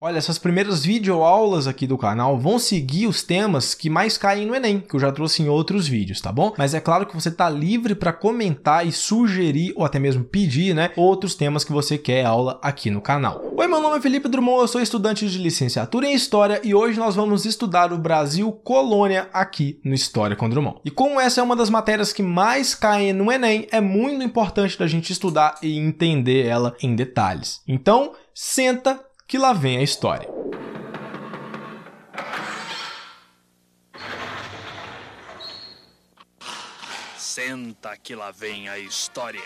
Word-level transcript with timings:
Olha, 0.00 0.18
essas 0.18 0.38
primeiras 0.38 0.84
videoaulas 0.84 1.66
aqui 1.66 1.84
do 1.84 1.98
canal 1.98 2.38
vão 2.38 2.56
seguir 2.56 3.08
os 3.08 3.20
temas 3.20 3.74
que 3.74 3.90
mais 3.90 4.16
caem 4.16 4.46
no 4.46 4.54
Enem, 4.54 4.78
que 4.78 4.94
eu 4.94 5.00
já 5.00 5.10
trouxe 5.10 5.42
em 5.42 5.48
outros 5.48 5.88
vídeos, 5.88 6.20
tá 6.20 6.30
bom? 6.30 6.54
Mas 6.56 6.72
é 6.72 6.78
claro 6.78 7.04
que 7.04 7.16
você 7.16 7.30
está 7.30 7.50
livre 7.50 7.96
para 7.96 8.12
comentar 8.12 8.86
e 8.86 8.92
sugerir 8.92 9.72
ou 9.74 9.84
até 9.84 9.98
mesmo 9.98 10.22
pedir, 10.22 10.72
né, 10.72 10.92
outros 10.94 11.34
temas 11.34 11.64
que 11.64 11.72
você 11.72 11.98
quer 11.98 12.24
aula 12.24 12.60
aqui 12.62 12.92
no 12.92 13.00
canal. 13.00 13.42
Oi, 13.56 13.66
meu 13.66 13.82
nome 13.82 13.96
é 13.98 14.00
Felipe 14.00 14.28
Drummond, 14.28 14.60
eu 14.60 14.68
sou 14.68 14.80
estudante 14.80 15.28
de 15.28 15.36
licenciatura 15.36 16.06
em 16.06 16.14
História 16.14 16.60
e 16.62 16.72
hoje 16.76 16.96
nós 16.96 17.16
vamos 17.16 17.44
estudar 17.44 17.92
o 17.92 17.98
Brasil 17.98 18.52
colônia 18.52 19.28
aqui 19.32 19.80
no 19.84 19.94
História 19.94 20.36
com 20.36 20.48
Drummond. 20.48 20.78
E 20.84 20.92
como 20.92 21.18
essa 21.18 21.40
é 21.40 21.42
uma 21.42 21.56
das 21.56 21.70
matérias 21.70 22.12
que 22.12 22.22
mais 22.22 22.72
caem 22.72 23.12
no 23.12 23.32
Enem, 23.32 23.66
é 23.72 23.80
muito 23.80 24.22
importante 24.22 24.78
da 24.78 24.86
gente 24.86 25.12
estudar 25.12 25.56
e 25.60 25.76
entender 25.76 26.46
ela 26.46 26.76
em 26.80 26.94
detalhes. 26.94 27.62
Então, 27.66 28.12
senta 28.32 29.07
que 29.28 29.36
lá 29.36 29.52
vem 29.52 29.76
a 29.76 29.82
história. 29.82 30.26
Senta 37.18 37.94
que 37.98 38.14
lá 38.14 38.30
vem 38.30 38.70
a 38.70 38.78
história. 38.78 39.42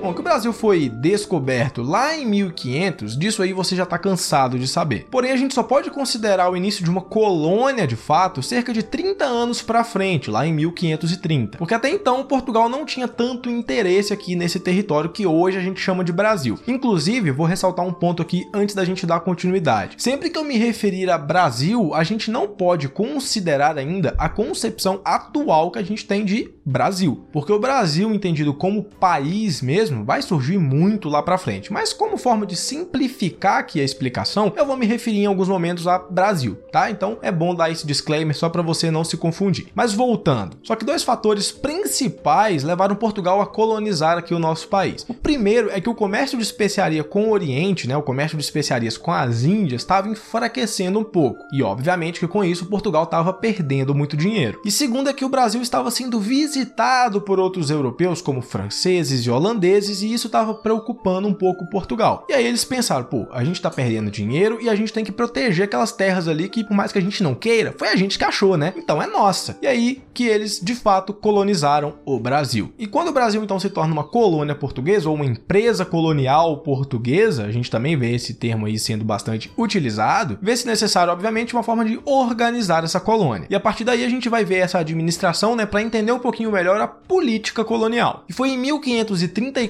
Bom, 0.00 0.14
que 0.14 0.20
o 0.20 0.22
Brasil 0.22 0.52
foi 0.52 0.88
descoberto 0.88 1.82
lá 1.82 2.16
em 2.16 2.24
1500, 2.24 3.18
disso 3.18 3.42
aí 3.42 3.52
você 3.52 3.74
já 3.74 3.82
está 3.82 3.98
cansado 3.98 4.56
de 4.56 4.68
saber. 4.68 5.08
Porém, 5.10 5.32
a 5.32 5.36
gente 5.36 5.52
só 5.52 5.62
pode 5.62 5.90
considerar 5.90 6.48
o 6.48 6.56
início 6.56 6.84
de 6.84 6.90
uma 6.90 7.00
colônia 7.00 7.84
de 7.84 7.96
fato 7.96 8.40
cerca 8.40 8.72
de 8.72 8.82
30 8.82 9.24
anos 9.24 9.60
para 9.60 9.82
frente, 9.82 10.30
lá 10.30 10.46
em 10.46 10.52
1530. 10.52 11.58
Porque 11.58 11.74
até 11.74 11.90
então 11.90 12.24
Portugal 12.24 12.68
não 12.68 12.86
tinha 12.86 13.08
tanto 13.08 13.50
interesse 13.50 14.12
aqui 14.12 14.36
nesse 14.36 14.60
território 14.60 15.10
que 15.10 15.26
hoje 15.26 15.58
a 15.58 15.60
gente 15.60 15.80
chama 15.80 16.04
de 16.04 16.12
Brasil. 16.12 16.56
Inclusive, 16.68 17.32
vou 17.32 17.46
ressaltar 17.46 17.84
um 17.84 17.92
ponto 17.92 18.22
aqui 18.22 18.48
antes 18.54 18.76
da 18.76 18.84
gente 18.84 19.04
dar 19.04 19.20
continuidade. 19.20 19.96
Sempre 19.98 20.30
que 20.30 20.38
eu 20.38 20.44
me 20.44 20.56
referir 20.56 21.10
a 21.10 21.18
Brasil, 21.18 21.92
a 21.92 22.04
gente 22.04 22.30
não 22.30 22.46
pode 22.46 22.88
considerar 22.88 23.76
ainda 23.76 24.14
a 24.16 24.28
concepção 24.28 25.00
atual 25.04 25.72
que 25.72 25.80
a 25.80 25.84
gente 25.84 26.06
tem 26.06 26.24
de 26.24 26.48
Brasil. 26.64 27.26
Porque 27.32 27.52
o 27.52 27.58
Brasil, 27.58 28.14
entendido 28.14 28.54
como 28.54 28.84
país 28.84 29.60
mesmo, 29.60 29.87
mesmo 29.88 30.04
vai 30.04 30.22
surgir 30.22 30.58
muito 30.58 31.08
lá 31.08 31.22
para 31.22 31.38
frente, 31.38 31.72
mas 31.72 31.92
como 31.92 32.16
forma 32.16 32.46
de 32.46 32.56
simplificar 32.56 33.58
aqui 33.58 33.80
a 33.80 33.84
explicação, 33.84 34.52
eu 34.56 34.66
vou 34.66 34.76
me 34.76 34.86
referir 34.86 35.20
em 35.20 35.26
alguns 35.26 35.48
momentos 35.48 35.86
a 35.86 35.98
Brasil, 35.98 36.56
tá? 36.70 36.90
Então 36.90 37.18
é 37.22 37.32
bom 37.32 37.54
dar 37.54 37.70
esse 37.70 37.86
disclaimer 37.86 38.36
só 38.36 38.48
para 38.48 38.62
você 38.62 38.90
não 38.90 39.04
se 39.04 39.16
confundir. 39.16 39.68
Mas 39.74 39.92
voltando, 39.92 40.56
só 40.62 40.76
que 40.76 40.84
dois 40.84 41.02
fatores 41.02 41.50
principais 41.50 42.62
levaram 42.62 42.94
Portugal 42.94 43.40
a 43.40 43.46
colonizar 43.46 44.18
aqui 44.18 44.34
o 44.34 44.38
nosso 44.38 44.68
país. 44.68 45.04
O 45.08 45.14
primeiro 45.14 45.70
é 45.70 45.80
que 45.80 45.88
o 45.88 45.94
comércio 45.94 46.36
de 46.36 46.44
especiaria 46.44 47.02
com 47.02 47.28
o 47.28 47.32
Oriente, 47.32 47.88
né, 47.88 47.96
o 47.96 48.02
comércio 48.02 48.36
de 48.36 48.44
especiarias 48.44 48.96
com 48.96 49.12
as 49.12 49.44
Índias, 49.44 49.82
estava 49.82 50.08
enfraquecendo 50.08 50.98
um 50.98 51.04
pouco. 51.04 51.38
E 51.52 51.62
obviamente 51.62 52.20
que 52.20 52.28
com 52.28 52.44
isso 52.44 52.66
Portugal 52.66 53.04
estava 53.04 53.32
perdendo 53.32 53.94
muito 53.94 54.16
dinheiro. 54.16 54.60
E 54.64 54.70
segundo 54.70 55.08
é 55.08 55.12
que 55.12 55.24
o 55.24 55.28
Brasil 55.28 55.62
estava 55.62 55.90
sendo 55.90 56.20
visitado 56.20 57.20
por 57.20 57.38
outros 57.38 57.70
europeus 57.70 58.20
como 58.20 58.42
franceses 58.42 59.24
e 59.24 59.30
holandeses 59.30 59.77
e 59.86 60.12
isso 60.12 60.26
estava 60.26 60.54
preocupando 60.54 61.28
um 61.28 61.34
pouco 61.34 61.68
Portugal. 61.70 62.26
E 62.28 62.32
aí 62.32 62.46
eles 62.46 62.64
pensaram, 62.64 63.04
pô, 63.04 63.26
a 63.30 63.44
gente 63.44 63.56
está 63.56 63.70
perdendo 63.70 64.10
dinheiro 64.10 64.58
e 64.60 64.68
a 64.68 64.74
gente 64.74 64.92
tem 64.92 65.04
que 65.04 65.12
proteger 65.12 65.66
aquelas 65.66 65.92
terras 65.92 66.26
ali 66.26 66.48
que, 66.48 66.64
por 66.64 66.74
mais 66.74 66.90
que 66.90 66.98
a 66.98 67.02
gente 67.02 67.22
não 67.22 67.34
queira, 67.34 67.74
foi 67.76 67.88
a 67.88 67.96
gente 67.96 68.18
que 68.18 68.24
achou, 68.24 68.56
né? 68.56 68.72
Então 68.76 69.00
é 69.02 69.06
nossa. 69.06 69.56
E 69.62 69.66
aí 69.66 70.02
que 70.12 70.26
eles 70.26 70.60
de 70.60 70.74
fato 70.74 71.12
colonizaram 71.12 71.94
o 72.04 72.18
Brasil. 72.18 72.72
E 72.78 72.86
quando 72.86 73.08
o 73.08 73.12
Brasil 73.12 73.42
então 73.42 73.60
se 73.60 73.70
torna 73.70 73.92
uma 73.92 74.04
colônia 74.04 74.54
portuguesa 74.54 75.08
ou 75.08 75.14
uma 75.14 75.24
empresa 75.24 75.84
colonial 75.84 76.58
portuguesa, 76.58 77.44
a 77.44 77.52
gente 77.52 77.70
também 77.70 77.96
vê 77.96 78.14
esse 78.14 78.34
termo 78.34 78.66
aí 78.66 78.78
sendo 78.78 79.04
bastante 79.04 79.50
utilizado, 79.56 80.38
vê-se 80.40 80.66
necessário, 80.66 81.12
obviamente, 81.12 81.54
uma 81.54 81.62
forma 81.62 81.84
de 81.84 82.00
organizar 82.04 82.84
essa 82.84 83.00
colônia. 83.00 83.46
E 83.50 83.54
a 83.54 83.60
partir 83.60 83.84
daí 83.84 84.04
a 84.04 84.08
gente 84.08 84.28
vai 84.28 84.44
ver 84.44 84.56
essa 84.56 84.78
administração, 84.78 85.54
né, 85.54 85.66
para 85.66 85.82
entender 85.82 86.12
um 86.12 86.18
pouquinho 86.18 86.50
melhor 86.50 86.80
a 86.80 86.88
política 86.88 87.64
colonial. 87.64 88.24
E 88.28 88.32
foi 88.32 88.50
em 88.50 88.58
1534 88.58 89.67